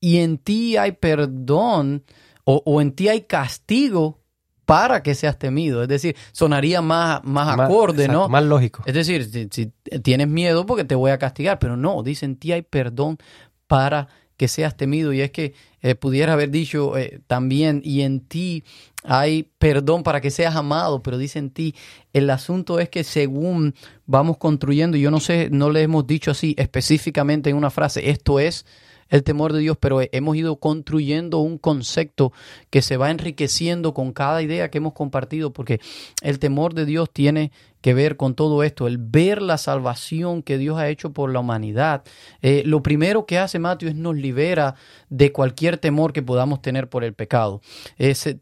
y 0.00 0.18
en 0.18 0.38
ti 0.38 0.76
hay 0.76 0.92
perdón 0.92 2.02
o, 2.42 2.80
en 2.80 2.92
ti 2.92 3.08
hay 3.08 3.22
castigo 3.22 4.20
para 4.64 5.02
que 5.02 5.14
seas 5.14 5.38
temido. 5.38 5.82
Es 5.82 5.88
decir, 5.88 6.16
sonaría 6.32 6.82
más, 6.82 7.22
más, 7.24 7.58
acorde, 7.58 8.08
¿no? 8.08 8.28
Más 8.28 8.42
lógico. 8.42 8.82
Es 8.86 8.94
decir, 8.94 9.24
si, 9.24 9.48
si, 9.50 9.72
tienes 10.02 10.28
miedo 10.28 10.66
porque 10.66 10.84
te 10.84 10.94
voy 10.96 11.12
a 11.12 11.18
castigar, 11.18 11.58
pero 11.58 11.76
no, 11.76 12.02
dice 12.02 12.24
en 12.24 12.36
ti 12.36 12.52
hay 12.52 12.62
perdón 12.62 13.18
para 13.66 14.08
que 14.36 14.48
seas 14.48 14.76
temido. 14.76 15.12
Y 15.12 15.20
es 15.20 15.30
que 15.30 15.54
eh, 15.82 15.94
pudiera 15.94 16.34
haber 16.34 16.50
dicho 16.50 16.96
eh, 16.96 17.20
también, 17.26 17.80
y 17.84 18.02
en 18.02 18.20
ti 18.20 18.64
hay 19.04 19.48
perdón 19.58 20.02
para 20.02 20.20
que 20.20 20.30
seas 20.30 20.56
amado, 20.56 21.02
pero 21.02 21.18
dice 21.18 21.38
en 21.38 21.50
ti, 21.50 21.74
el 22.12 22.28
asunto 22.30 22.80
es 22.80 22.88
que 22.88 23.04
según 23.04 23.74
vamos 24.04 24.36
construyendo, 24.36 24.96
yo 24.96 25.10
no 25.10 25.20
sé, 25.20 25.48
no 25.50 25.70
le 25.70 25.82
hemos 25.82 26.06
dicho 26.06 26.32
así 26.32 26.54
específicamente 26.58 27.50
en 27.50 27.56
una 27.56 27.70
frase, 27.70 28.10
esto 28.10 28.40
es 28.40 28.66
el 29.08 29.22
temor 29.22 29.52
de 29.52 29.60
Dios, 29.60 29.76
pero 29.78 30.00
hemos 30.12 30.36
ido 30.36 30.56
construyendo 30.56 31.38
un 31.38 31.58
concepto 31.58 32.32
que 32.70 32.82
se 32.82 32.96
va 32.96 33.10
enriqueciendo 33.10 33.94
con 33.94 34.12
cada 34.12 34.42
idea 34.42 34.70
que 34.70 34.78
hemos 34.78 34.92
compartido, 34.92 35.52
porque 35.52 35.80
el 36.22 36.38
temor 36.38 36.74
de 36.74 36.86
Dios 36.86 37.10
tiene 37.12 37.52
que 37.80 37.94
ver 37.94 38.16
con 38.16 38.34
todo 38.34 38.64
esto, 38.64 38.88
el 38.88 38.98
ver 38.98 39.40
la 39.40 39.58
salvación 39.58 40.42
que 40.42 40.58
Dios 40.58 40.76
ha 40.76 40.88
hecho 40.88 41.12
por 41.12 41.32
la 41.32 41.38
humanidad. 41.38 42.02
Eh, 42.42 42.62
lo 42.66 42.82
primero 42.82 43.26
que 43.26 43.38
hace 43.38 43.60
Mateo 43.60 43.88
es 43.88 43.94
nos 43.94 44.16
libera 44.16 44.74
de 45.08 45.30
cualquier 45.30 45.78
temor 45.78 46.12
que 46.12 46.22
podamos 46.22 46.60
tener 46.62 46.88
por 46.88 47.04
el 47.04 47.14
pecado. 47.14 47.60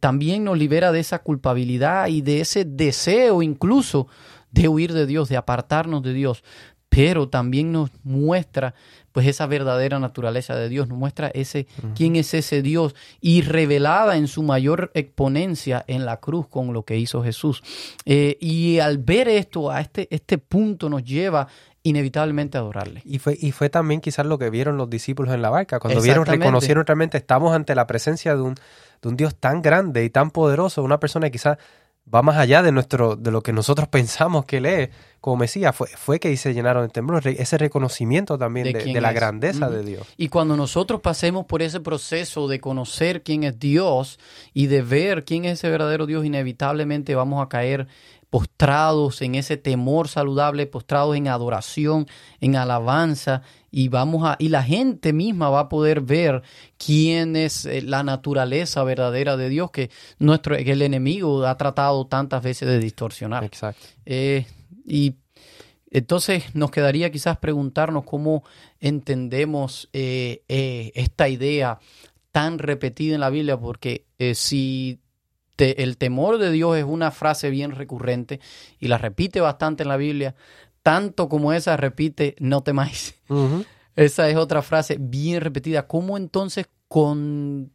también 0.00 0.44
nos 0.44 0.57
libera 0.57 0.92
de 0.92 1.00
esa 1.00 1.18
culpabilidad 1.18 2.09
y 2.09 2.22
de 2.22 2.40
ese 2.40 2.64
deseo 2.64 3.42
incluso 3.42 4.09
de 4.50 4.68
huir 4.68 4.92
de 4.94 5.05
Dios, 5.05 5.29
de 5.29 5.37
apartarnos 5.37 6.03
de 6.03 6.14
Dios 6.14 6.42
pero 6.94 7.29
también 7.29 7.72
nos 7.72 7.90
muestra 8.05 8.72
pues 9.14 9.29
esa 9.29 9.46
verdadera 9.46 10.00
naturaleza 10.00 10.57
de 10.57 10.68
Dios, 10.68 10.88
nos 10.88 10.98
muestra 10.98 11.29
ese 11.29 11.68
quién 11.94 12.16
es 12.16 12.35
ese 12.35 12.62
Dios 12.62 12.96
y 13.20 13.42
revelada 13.42 14.16
en 14.16 14.27
su 14.27 14.42
mayor 14.42 14.90
exponencia 14.92 15.85
en 15.87 16.05
la 16.05 16.16
cruz 16.16 16.48
con 16.48 16.72
lo 16.72 16.83
que 16.83 16.98
hizo 16.98 17.22
Jesús. 17.22 17.62
Eh, 18.07 18.37
y 18.40 18.81
al 18.81 18.98
ver 18.98 19.29
esto, 19.29 19.70
a 19.70 19.81
este, 19.81 20.09
este 20.11 20.38
punto 20.38 20.88
nos 20.88 21.05
lleva 21.05 21.46
inevitablemente 21.85 22.59
a 22.59 22.62
adorarle. 22.62 23.03
Y 23.05 23.20
fue, 23.20 23.38
y 23.40 23.53
fue 23.53 23.70
también 23.70 24.00
quizás 24.00 24.27
lo 24.27 24.37
que 24.37 24.50
vieron 24.50 24.77
los 24.77 24.90
discípulos 24.90 25.33
en 25.33 25.42
la 25.42 25.50
barca, 25.50 25.79
cuando 25.79 26.03
vieron, 26.03 26.27
reconocieron 26.27 26.85
realmente 26.85 27.16
estamos 27.16 27.55
ante 27.55 27.77
la 27.77 27.87
presencia 27.87 28.35
de 28.35 28.42
un, 28.42 28.57
de 29.00 29.09
un 29.09 29.16
Dios 29.16 29.37
tan 29.37 29.62
grande 29.62 30.05
y 30.05 30.11
tan 30.11 30.33
poderoso, 30.33 30.83
una 30.83 30.98
persona 30.98 31.27
que 31.27 31.33
quizás 31.33 31.59
va 32.12 32.22
más 32.22 32.36
allá 32.36 32.62
de 32.62 32.72
nuestro 32.72 33.16
de 33.16 33.30
lo 33.30 33.42
que 33.42 33.52
nosotros 33.52 33.88
pensamos 33.88 34.44
que 34.44 34.60
lee 34.60 34.90
como 35.20 35.36
Mesías. 35.36 35.74
Fue, 35.74 35.88
fue 35.88 36.20
que 36.20 36.36
se 36.36 36.52
llenaron 36.52 36.82
de 36.82 36.88
temblor 36.90 37.26
ese 37.26 37.58
reconocimiento 37.58 38.36
también 38.38 38.72
de, 38.72 39.00
la 39.00 39.12
grandeza 39.12 39.70
de 39.70 39.82
Dios. 39.82 40.06
Y 40.16 40.28
cuando 40.28 40.56
nosotros 40.56 41.00
pasemos 41.00 41.46
por 41.46 41.62
ese 41.62 41.80
proceso 41.80 42.46
de 42.48 42.60
conocer 42.60 43.22
quién 43.22 43.44
es 43.44 43.58
Dios 43.58 44.18
y 44.52 44.66
de 44.66 44.82
ver 44.82 45.24
quién 45.24 45.44
es 45.44 45.54
ese 45.54 45.70
verdadero 45.70 46.06
Dios 46.06 46.24
inevitablemente 46.24 47.14
vamos 47.14 47.44
a 47.44 47.48
caer 47.48 47.86
postrados 48.34 49.22
en 49.22 49.36
ese 49.36 49.56
temor 49.56 50.08
saludable, 50.08 50.66
postrados 50.66 51.16
en 51.16 51.28
adoración, 51.28 52.08
en 52.40 52.56
alabanza, 52.56 53.42
y 53.70 53.86
vamos 53.86 54.24
a, 54.24 54.34
y 54.40 54.48
la 54.48 54.64
gente 54.64 55.12
misma 55.12 55.50
va 55.50 55.60
a 55.60 55.68
poder 55.68 56.00
ver 56.00 56.42
quién 56.76 57.36
es 57.36 57.64
eh, 57.64 57.80
la 57.80 58.02
naturaleza 58.02 58.82
verdadera 58.82 59.36
de 59.36 59.48
Dios 59.48 59.70
que 59.70 59.88
nuestro, 60.18 60.56
que 60.56 60.72
el 60.72 60.82
enemigo 60.82 61.46
ha 61.46 61.56
tratado 61.56 62.08
tantas 62.08 62.42
veces 62.42 62.66
de 62.66 62.80
distorsionar. 62.80 63.44
Exacto. 63.44 63.86
Eh, 64.04 64.46
y 64.84 65.14
entonces 65.92 66.56
nos 66.56 66.72
quedaría 66.72 67.12
quizás 67.12 67.38
preguntarnos 67.38 68.02
cómo 68.02 68.42
entendemos 68.80 69.88
eh, 69.92 70.42
esta 70.96 71.28
idea 71.28 71.78
tan 72.32 72.58
repetida 72.58 73.14
en 73.14 73.20
la 73.20 73.30
Biblia, 73.30 73.56
porque 73.56 74.06
si 74.34 74.98
te- 75.56 75.82
el 75.82 75.96
temor 75.96 76.38
de 76.38 76.50
Dios 76.50 76.76
es 76.76 76.84
una 76.84 77.10
frase 77.10 77.50
bien 77.50 77.72
recurrente 77.72 78.40
y 78.80 78.88
la 78.88 78.98
repite 78.98 79.40
bastante 79.40 79.82
en 79.84 79.88
la 79.88 79.96
Biblia, 79.96 80.34
tanto 80.82 81.28
como 81.28 81.52
esa 81.52 81.76
repite 81.76 82.36
no 82.40 82.62
temáis. 82.62 83.14
Esa 83.96 84.28
es 84.28 84.36
otra 84.36 84.60
frase 84.62 84.96
bien 84.98 85.40
repetida. 85.40 85.86
¿Cómo 85.86 86.16
entonces 86.16 86.66
con- 86.88 87.70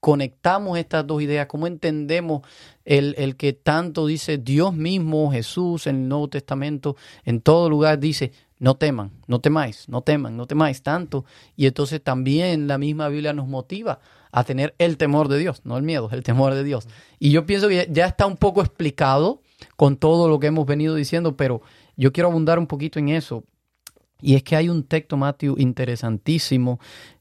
conectamos 0.00 0.78
estas 0.78 1.06
dos 1.06 1.20
ideas? 1.22 1.46
¿Cómo 1.46 1.66
entendemos 1.66 2.42
el, 2.84 3.14
el 3.18 3.36
que 3.36 3.52
tanto 3.52 4.06
dice 4.06 4.38
Dios 4.38 4.72
mismo, 4.74 5.32
Jesús 5.32 5.86
en 5.86 5.96
el 6.02 6.08
Nuevo 6.08 6.28
Testamento, 6.28 6.96
en 7.24 7.40
todo 7.40 7.68
lugar 7.68 7.98
dice, 7.98 8.32
no 8.58 8.76
teman, 8.76 9.10
no 9.26 9.40
temáis, 9.40 9.88
no 9.88 10.02
teman, 10.02 10.36
no 10.36 10.46
temáis 10.46 10.82
tanto? 10.82 11.24
Y 11.56 11.66
entonces 11.66 12.02
también 12.02 12.66
la 12.66 12.78
misma 12.78 13.08
Biblia 13.08 13.32
nos 13.32 13.48
motiva 13.48 14.00
a 14.32 14.44
tener 14.44 14.74
el 14.78 14.96
temor 14.96 15.28
de 15.28 15.38
Dios, 15.38 15.60
no 15.64 15.76
el 15.76 15.82
miedo, 15.82 16.08
el 16.12 16.22
temor 16.22 16.54
de 16.54 16.64
Dios. 16.64 16.88
Y 17.18 17.30
yo 17.30 17.46
pienso 17.46 17.68
que 17.68 17.88
ya- 17.90 18.06
está 18.06 18.26
un 18.26 18.36
poco 18.36 18.60
explicado 18.62 19.42
con 19.76 19.96
todo 19.96 20.28
lo 20.28 20.38
que 20.38 20.48
hemos 20.48 20.66
venido 20.66 20.94
diciendo, 20.94 21.36
pero 21.36 21.62
yo 21.96 22.12
quiero 22.12 22.28
abundar 22.28 22.58
un 22.58 22.66
poquito 22.66 22.98
en 22.98 23.08
eso. 23.10 23.44
Y 24.20 24.34
es 24.34 24.42
que 24.42 24.56
hay 24.56 24.68
un 24.68 24.84
texto, 24.84 25.16
Matthew, 25.16 25.56
interesantísimo, 25.58 26.80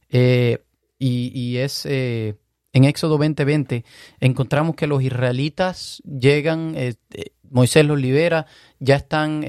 eh, 0.09 0.63
y, 0.97 1.57
es 1.57 1.85
eh, 1.85 2.35
en 2.73 2.85
Éxodo 2.85 3.17
20:20, 3.17 3.83
encontramos 4.19 4.75
que 4.75 4.87
los 4.87 5.03
israelitas 5.03 6.01
llegan, 6.05 6.73
eh, 6.75 6.95
Moisés 7.49 7.85
los 7.85 7.99
libera, 7.99 8.47
ya 8.79 8.95
están 8.95 9.43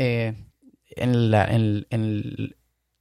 en 0.96 1.86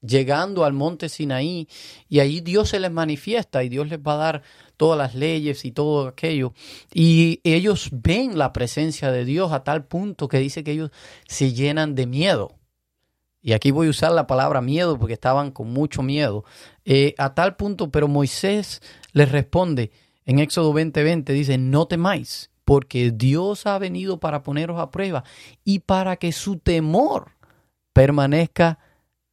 llegando 0.06 0.66
al 0.66 0.74
monte 0.74 1.10
Sinaí, 1.10 1.68
y 2.08 2.20
ahí 2.20 2.42
Dios 2.42 2.70
se 2.70 2.80
les 2.80 2.92
manifiesta 2.92 3.64
y 3.64 3.70
Dios 3.70 3.88
les 3.88 4.00
va 4.00 4.14
a 4.14 4.18
dar 4.18 4.44
todas 4.78 4.98
las 4.98 5.16
leyes 5.16 5.66
y 5.66 5.72
todo 5.72 6.08
aquello. 6.08 6.54
Y 6.94 7.42
ellos 7.44 7.90
ven 7.92 8.38
la 8.38 8.54
presencia 8.54 9.12
de 9.12 9.26
Dios 9.26 9.52
a 9.52 9.64
tal 9.64 9.86
punto 9.86 10.28
que 10.28 10.40
dice 10.40 10.64
que 10.64 10.72
ellos 10.72 10.92
se 11.28 11.54
llenan 11.54 11.96
de 11.96 12.08
miedo. 12.08 12.56
Y 13.42 13.54
aquí 13.54 13.70
voy 13.70 13.88
a 13.88 13.92
usar 13.92 14.12
la 14.12 14.26
palabra 14.26 14.60
miedo 14.60 14.98
porque 14.98 15.14
estaban 15.14 15.52
con 15.52 15.72
mucho 15.72 16.02
miedo. 16.02 16.46
Eh, 16.84 17.14
a 17.18 17.36
tal 17.36 17.56
punto, 17.56 17.92
pero 17.92 18.08
Moisés 18.08 18.82
les 19.14 19.32
responde 19.32 19.92
en 20.26 20.40
Éxodo 20.40 20.74
20:20, 20.74 21.32
dice, 21.32 21.58
no 21.60 21.88
temáis, 21.88 22.50
porque 22.64 23.12
Dios 23.12 23.68
ha 23.68 23.78
venido 23.78 24.20
para 24.20 24.42
poneros 24.42 24.80
a 24.80 24.90
prueba 24.90 25.24
y 25.64 25.80
para 25.80 26.16
que 26.16 26.32
su 26.32 26.58
temor 26.58 27.35
permanezca 27.96 28.78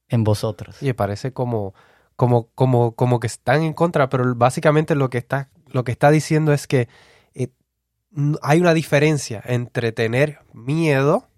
en 0.09 0.23
vosotros. 0.23 0.81
Oye, 0.81 0.95
parece 0.95 1.33
como, 1.33 1.75
como, 2.15 2.47
como, 2.55 2.95
como 2.95 3.19
que 3.19 3.27
están 3.27 3.63
en 3.63 3.73
contra, 3.73 4.09
pero 4.09 4.37
básicamente 4.37 4.95
lo 4.95 5.11
que 5.11 5.19
está, 5.19 5.51
lo 5.67 5.83
que 5.83 5.91
está 5.91 6.13
diciendo 6.13 6.53
es 6.53 6.69
que 6.69 6.89
eh, 7.35 7.49
hay 8.41 8.61
una 8.61 8.73
diferencia 8.73 9.43
entre 9.45 9.91
tener 9.91 10.39
miedo, 10.53 11.29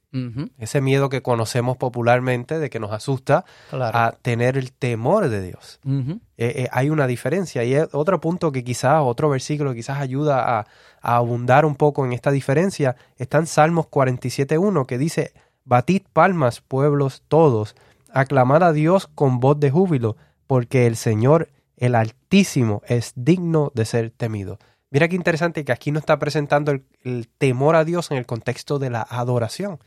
ese 0.59 0.81
miedo 0.81 1.09
que 1.09 1.23
conocemos 1.23 1.77
popularmente 1.77 2.61
de 2.61 2.71
que 2.71 2.79
nos 2.79 2.93
asusta, 2.93 3.45
claro. 3.71 3.99
a 3.99 4.13
tener 4.13 4.57
el 4.57 4.71
temor 4.71 5.29
de 5.29 5.43
Dios. 5.43 5.81
Eh, 5.85 6.21
eh, 6.37 6.69
hay 6.71 6.89
una 6.89 7.09
diferencia. 7.09 7.65
Y 7.65 7.75
otro 7.91 8.21
punto 8.21 8.53
que 8.53 8.63
quizás, 8.63 9.01
otro 9.03 9.29
versículo 9.29 9.71
que 9.71 9.79
quizás 9.79 9.99
ayuda 9.99 10.61
a, 10.61 10.67
a 11.01 11.17
abundar 11.17 11.65
un 11.65 11.75
poco 11.75 12.07
en 12.07 12.13
esta 12.13 12.31
diferencia, 12.31 12.95
está 13.17 13.39
en 13.39 13.49
Salmos 13.49 13.87
47.1, 13.87 14.87
que 14.87 14.99
dice, 14.99 15.33
Batid 15.65 16.03
palmas, 16.13 16.61
pueblos 16.61 17.23
todos, 17.27 17.75
aclamad 18.13 18.63
a 18.63 18.73
Dios 18.73 19.07
con 19.07 19.41
voz 19.41 19.59
de 19.59 19.71
júbilo, 19.71 20.17
porque 20.47 20.87
el 20.87 20.97
Señor, 20.97 21.49
el 21.77 21.95
Altísimo, 21.95 22.83
es 22.87 23.13
digno 23.17 23.73
de 23.75 23.87
ser 23.87 24.11
temido. 24.11 24.59
Mira 24.91 25.09
qué 25.09 25.17
interesante 25.17 25.65
que 25.65 25.73
aquí 25.73 25.91
no 25.91 25.99
está 25.99 26.19
presentando 26.19 26.71
el, 26.71 26.85
el 27.03 27.29
temor 27.29 27.77
a 27.77 27.85
Dios 27.85 28.11
en 28.11 28.19
el 28.19 28.27
contexto 28.27 28.79
de 28.79 28.91
la 28.91 29.03
adoración. 29.03 29.79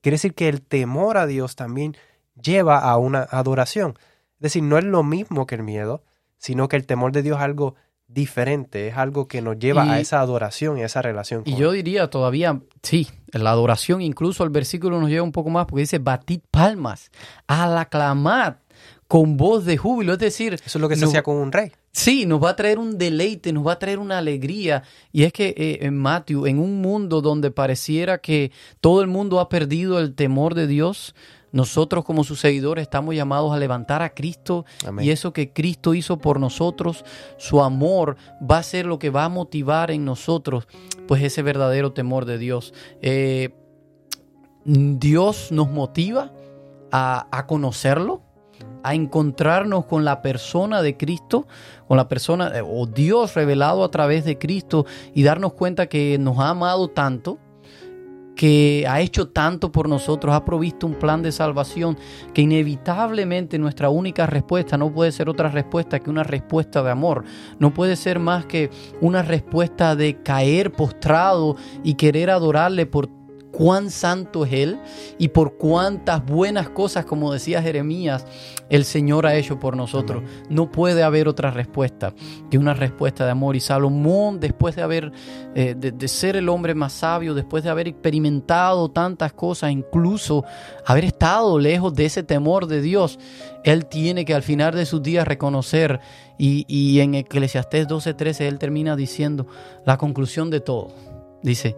Quiere 0.00 0.14
decir 0.14 0.34
que 0.34 0.48
el 0.48 0.62
temor 0.62 1.18
a 1.18 1.26
Dios 1.26 1.56
también 1.56 1.96
lleva 2.40 2.78
a 2.78 2.96
una 2.96 3.22
adoración. 3.30 3.98
Es 4.36 4.40
decir, 4.40 4.62
no 4.62 4.78
es 4.78 4.84
lo 4.84 5.02
mismo 5.02 5.46
que 5.46 5.56
el 5.56 5.62
miedo, 5.64 6.02
sino 6.38 6.68
que 6.68 6.76
el 6.76 6.86
temor 6.86 7.10
de 7.12 7.22
Dios 7.22 7.38
es 7.38 7.42
algo 7.42 7.74
diferente, 8.08 8.88
es 8.88 8.96
algo 8.96 9.26
que 9.28 9.42
nos 9.42 9.58
lleva 9.58 9.86
Y- 9.86 9.88
a 9.90 10.00
esa 10.00 10.20
adoración 10.20 10.78
y 10.78 10.82
a 10.82 10.86
esa 10.86 11.02
relación. 11.02 11.42
Y 11.44 11.56
yo 11.56 11.72
diría 11.72 12.08
todavía, 12.10 12.60
sí, 12.82 13.08
la 13.32 13.50
adoración, 13.50 14.02
incluso 14.02 14.44
el 14.44 14.50
versículo 14.50 15.00
nos 15.00 15.10
lleva 15.10 15.22
un 15.24 15.32
poco 15.32 15.50
más 15.50 15.66
porque 15.66 15.80
dice, 15.82 15.98
batid 15.98 16.40
palmas, 16.50 17.10
al 17.46 17.76
aclamad 17.78 18.56
con 19.08 19.36
voz 19.36 19.64
de 19.64 19.76
júbilo. 19.76 20.12
Es 20.14 20.18
decir, 20.18 20.54
Eso 20.54 20.62
es 20.66 20.76
lo 20.76 20.88
que 20.88 20.96
se 20.96 21.04
hacía 21.04 21.22
con 21.22 21.36
un 21.36 21.52
rey. 21.52 21.72
Sí, 21.92 22.26
nos 22.26 22.42
va 22.42 22.50
a 22.50 22.56
traer 22.56 22.78
un 22.78 22.98
deleite, 22.98 23.52
nos 23.52 23.66
va 23.66 23.72
a 23.72 23.78
traer 23.78 23.98
una 24.00 24.18
alegría. 24.18 24.82
Y 25.12 25.22
es 25.24 25.32
que 25.32 25.54
eh, 25.56 25.78
en 25.82 25.96
Matthew, 25.96 26.46
en 26.46 26.58
un 26.58 26.80
mundo 26.80 27.20
donde 27.20 27.50
pareciera 27.52 28.18
que 28.18 28.50
todo 28.80 29.00
el 29.02 29.06
mundo 29.06 29.38
ha 29.40 29.48
perdido 29.48 30.00
el 30.00 30.14
temor 30.14 30.54
de 30.54 30.66
Dios, 30.66 31.14
nosotros 31.54 32.04
como 32.04 32.24
sus 32.24 32.40
seguidores 32.40 32.82
estamos 32.82 33.14
llamados 33.14 33.54
a 33.54 33.58
levantar 33.58 34.02
a 34.02 34.12
Cristo 34.12 34.64
Amén. 34.84 35.04
y 35.04 35.10
eso 35.10 35.32
que 35.32 35.52
Cristo 35.52 35.94
hizo 35.94 36.18
por 36.18 36.40
nosotros, 36.40 37.04
su 37.36 37.62
amor 37.62 38.16
va 38.42 38.58
a 38.58 38.62
ser 38.64 38.86
lo 38.86 38.98
que 38.98 39.10
va 39.10 39.24
a 39.24 39.28
motivar 39.28 39.92
en 39.92 40.04
nosotros, 40.04 40.66
pues 41.06 41.22
ese 41.22 41.42
verdadero 41.42 41.92
temor 41.92 42.24
de 42.24 42.38
Dios. 42.38 42.74
Eh, 43.02 43.54
Dios 44.64 45.52
nos 45.52 45.70
motiva 45.70 46.32
a, 46.90 47.28
a 47.30 47.46
conocerlo, 47.46 48.22
a 48.82 48.96
encontrarnos 48.96 49.84
con 49.84 50.04
la 50.04 50.22
persona 50.22 50.82
de 50.82 50.96
Cristo, 50.96 51.46
con 51.86 51.96
la 51.96 52.08
persona 52.08 52.48
eh, 52.48 52.62
o 52.66 52.86
Dios 52.86 53.34
revelado 53.34 53.84
a 53.84 53.92
través 53.92 54.24
de 54.24 54.38
Cristo 54.38 54.86
y 55.14 55.22
darnos 55.22 55.52
cuenta 55.52 55.86
que 55.86 56.18
nos 56.18 56.40
ha 56.40 56.48
amado 56.48 56.88
tanto, 56.88 57.38
que 58.34 58.84
ha 58.88 59.00
hecho 59.00 59.28
tanto 59.28 59.70
por 59.70 59.88
nosotros, 59.88 60.34
ha 60.34 60.44
provisto 60.44 60.86
un 60.86 60.94
plan 60.94 61.22
de 61.22 61.32
salvación, 61.32 61.96
que 62.32 62.42
inevitablemente 62.42 63.58
nuestra 63.58 63.88
única 63.90 64.26
respuesta 64.26 64.76
no 64.76 64.92
puede 64.92 65.12
ser 65.12 65.28
otra 65.28 65.48
respuesta 65.48 66.00
que 66.00 66.10
una 66.10 66.24
respuesta 66.24 66.82
de 66.82 66.90
amor, 66.90 67.24
no 67.58 67.72
puede 67.72 67.96
ser 67.96 68.18
más 68.18 68.46
que 68.46 68.70
una 69.00 69.22
respuesta 69.22 69.96
de 69.96 70.22
caer 70.22 70.72
postrado 70.72 71.56
y 71.82 71.94
querer 71.94 72.30
adorarle 72.30 72.86
por 72.86 73.23
cuán 73.56 73.90
santo 73.90 74.44
es 74.44 74.52
Él 74.52 74.80
y 75.18 75.28
por 75.28 75.56
cuántas 75.56 76.24
buenas 76.26 76.68
cosas, 76.70 77.04
como 77.04 77.32
decía 77.32 77.62
Jeremías, 77.62 78.26
el 78.68 78.84
Señor 78.84 79.26
ha 79.26 79.36
hecho 79.36 79.60
por 79.60 79.76
nosotros. 79.76 80.22
No 80.50 80.70
puede 80.70 81.02
haber 81.02 81.28
otra 81.28 81.50
respuesta 81.50 82.12
que 82.50 82.58
una 82.58 82.74
respuesta 82.74 83.24
de 83.24 83.30
amor. 83.30 83.56
Y 83.56 83.60
Salomón, 83.60 84.40
después 84.40 84.74
de 84.74 84.82
haber, 84.82 85.12
eh, 85.54 85.74
de, 85.76 85.92
de 85.92 86.08
ser 86.08 86.36
el 86.36 86.48
hombre 86.48 86.74
más 86.74 86.92
sabio, 86.92 87.34
después 87.34 87.62
de 87.62 87.70
haber 87.70 87.88
experimentado 87.88 88.90
tantas 88.90 89.32
cosas, 89.32 89.70
incluso 89.70 90.44
haber 90.84 91.04
estado 91.04 91.58
lejos 91.58 91.94
de 91.94 92.06
ese 92.06 92.22
temor 92.22 92.66
de 92.66 92.80
Dios, 92.80 93.18
él 93.62 93.86
tiene 93.86 94.24
que 94.24 94.34
al 94.34 94.42
final 94.42 94.74
de 94.74 94.84
sus 94.84 95.02
días 95.02 95.26
reconocer, 95.26 96.00
y, 96.38 96.64
y 96.66 97.00
en 97.00 97.14
Eclesiastés 97.14 97.86
12:13 97.86 98.40
él 98.40 98.58
termina 98.58 98.96
diciendo 98.96 99.46
la 99.86 99.96
conclusión 99.96 100.50
de 100.50 100.60
todo. 100.60 100.88
Dice, 101.42 101.76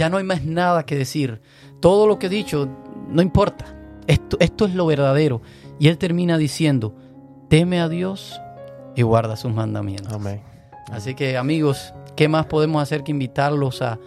ya 0.00 0.08
no 0.08 0.16
hay 0.16 0.24
más 0.24 0.46
nada 0.46 0.86
que 0.86 0.96
decir. 0.96 1.42
Todo 1.78 2.06
lo 2.06 2.18
que 2.18 2.28
he 2.28 2.30
dicho 2.30 2.66
no 3.10 3.20
importa. 3.20 3.66
Esto, 4.06 4.38
esto 4.40 4.64
es 4.64 4.74
lo 4.74 4.86
verdadero. 4.86 5.42
Y 5.78 5.88
él 5.88 5.98
termina 5.98 6.38
diciendo, 6.38 6.94
teme 7.50 7.82
a 7.82 7.88
Dios 7.90 8.40
y 8.96 9.02
guarda 9.02 9.36
sus 9.36 9.52
mandamientos. 9.52 10.10
Amén. 10.10 10.40
Así 10.90 11.14
que 11.14 11.36
amigos, 11.36 11.92
¿qué 12.16 12.28
más 12.28 12.46
podemos 12.46 12.82
hacer 12.82 13.04
que 13.04 13.10
invitarlos 13.10 13.82
a, 13.82 13.98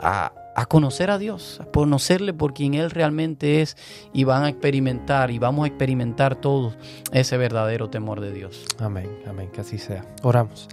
a, 0.00 0.32
a 0.54 0.66
conocer 0.66 1.10
a 1.10 1.18
Dios, 1.18 1.58
a 1.60 1.64
conocerle 1.64 2.32
por 2.32 2.54
quien 2.54 2.74
Él 2.74 2.92
realmente 2.92 3.60
es 3.60 3.76
y 4.12 4.22
van 4.22 4.44
a 4.44 4.48
experimentar 4.48 5.32
y 5.32 5.40
vamos 5.40 5.64
a 5.64 5.66
experimentar 5.66 6.36
todos 6.36 6.76
ese 7.10 7.36
verdadero 7.38 7.90
temor 7.90 8.20
de 8.20 8.32
Dios? 8.32 8.64
Amén, 8.78 9.10
amén, 9.26 9.50
que 9.52 9.62
así 9.62 9.78
sea. 9.78 10.04
Oramos. 10.22 10.68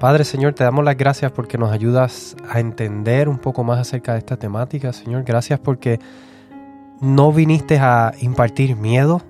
Padre 0.00 0.24
Señor, 0.24 0.54
te 0.54 0.62
damos 0.62 0.84
las 0.84 0.96
gracias 0.96 1.32
porque 1.32 1.58
nos 1.58 1.72
ayudas 1.72 2.36
a 2.48 2.60
entender 2.60 3.28
un 3.28 3.38
poco 3.38 3.64
más 3.64 3.80
acerca 3.80 4.12
de 4.12 4.18
esta 4.20 4.36
temática, 4.36 4.92
Señor. 4.92 5.24
Gracias 5.24 5.58
porque 5.58 5.98
no 7.00 7.32
viniste 7.32 7.78
a 7.80 8.12
impartir 8.20 8.76
miedo, 8.76 9.22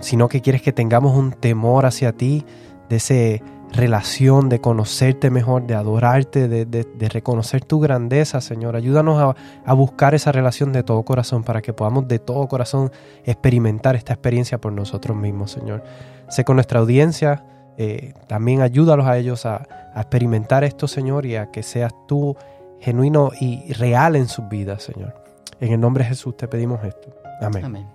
sino 0.00 0.28
que 0.28 0.40
quieres 0.40 0.62
que 0.62 0.72
tengamos 0.72 1.16
un 1.16 1.30
temor 1.32 1.86
hacia 1.86 2.12
ti, 2.12 2.44
de 2.88 2.96
esa 2.96 3.44
relación, 3.72 4.48
de 4.48 4.60
conocerte 4.60 5.30
mejor, 5.30 5.66
de 5.68 5.74
adorarte, 5.74 6.48
de, 6.48 6.64
de- 6.66 6.84
de 6.84 7.08
reconocer 7.08 7.64
tu 7.64 7.78
grandeza, 7.78 8.40
Señor. 8.40 8.74
Ayúdanos 8.74 9.20
a, 9.20 9.36
a 9.64 9.72
buscar 9.72 10.14
esa 10.16 10.32
relación 10.32 10.72
de 10.72 10.82
todo 10.82 11.04
corazón 11.04 11.44
para 11.44 11.62
que 11.62 11.72
podamos 11.72 12.08
de 12.08 12.18
todo 12.18 12.46
corazón 12.48 12.90
experimentar 13.24 13.94
esta 13.94 14.12
experiencia 14.14 14.58
por 14.58 14.72
nosotros 14.72 15.16
mismos, 15.16 15.52
Señor. 15.52 15.84
Sé 16.28 16.44
con 16.44 16.56
nuestra 16.56 16.80
audiencia, 16.80 17.44
eh, 17.78 18.14
también 18.26 18.62
ayúdalos 18.62 19.06
a 19.06 19.18
ellos 19.18 19.46
a, 19.46 19.66
a 19.94 20.00
experimentar 20.00 20.64
esto, 20.64 20.88
Señor, 20.88 21.26
y 21.26 21.36
a 21.36 21.50
que 21.50 21.62
seas 21.62 21.92
tú 22.06 22.36
genuino 22.80 23.30
y 23.40 23.72
real 23.72 24.16
en 24.16 24.28
sus 24.28 24.48
vidas, 24.48 24.82
Señor. 24.82 25.14
En 25.60 25.72
el 25.72 25.80
nombre 25.80 26.04
de 26.04 26.10
Jesús 26.10 26.36
te 26.36 26.48
pedimos 26.48 26.84
esto. 26.84 27.14
Amén. 27.40 27.64
Amén. 27.64 27.86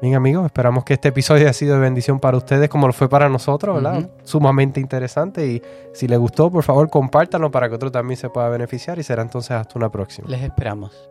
Bien 0.00 0.14
amigos, 0.14 0.46
esperamos 0.46 0.84
que 0.84 0.94
este 0.94 1.08
episodio 1.08 1.42
haya 1.42 1.52
sido 1.52 1.74
de 1.74 1.80
bendición 1.80 2.20
para 2.20 2.38
ustedes 2.38 2.70
como 2.70 2.86
lo 2.86 2.94
fue 2.94 3.10
para 3.10 3.28
nosotros, 3.28 3.82
¿verdad? 3.82 4.08
Sumamente 4.24 4.80
interesante 4.80 5.46
y 5.46 5.62
si 5.92 6.08
les 6.08 6.18
gustó, 6.18 6.50
por 6.50 6.64
favor 6.64 6.88
compártanlo 6.88 7.50
para 7.50 7.68
que 7.68 7.74
otro 7.74 7.92
también 7.92 8.16
se 8.16 8.30
pueda 8.30 8.48
beneficiar 8.48 8.98
y 8.98 9.02
será 9.02 9.20
entonces 9.20 9.50
hasta 9.50 9.78
una 9.78 9.90
próxima. 9.90 10.26
Les 10.30 10.40
esperamos. 10.40 11.10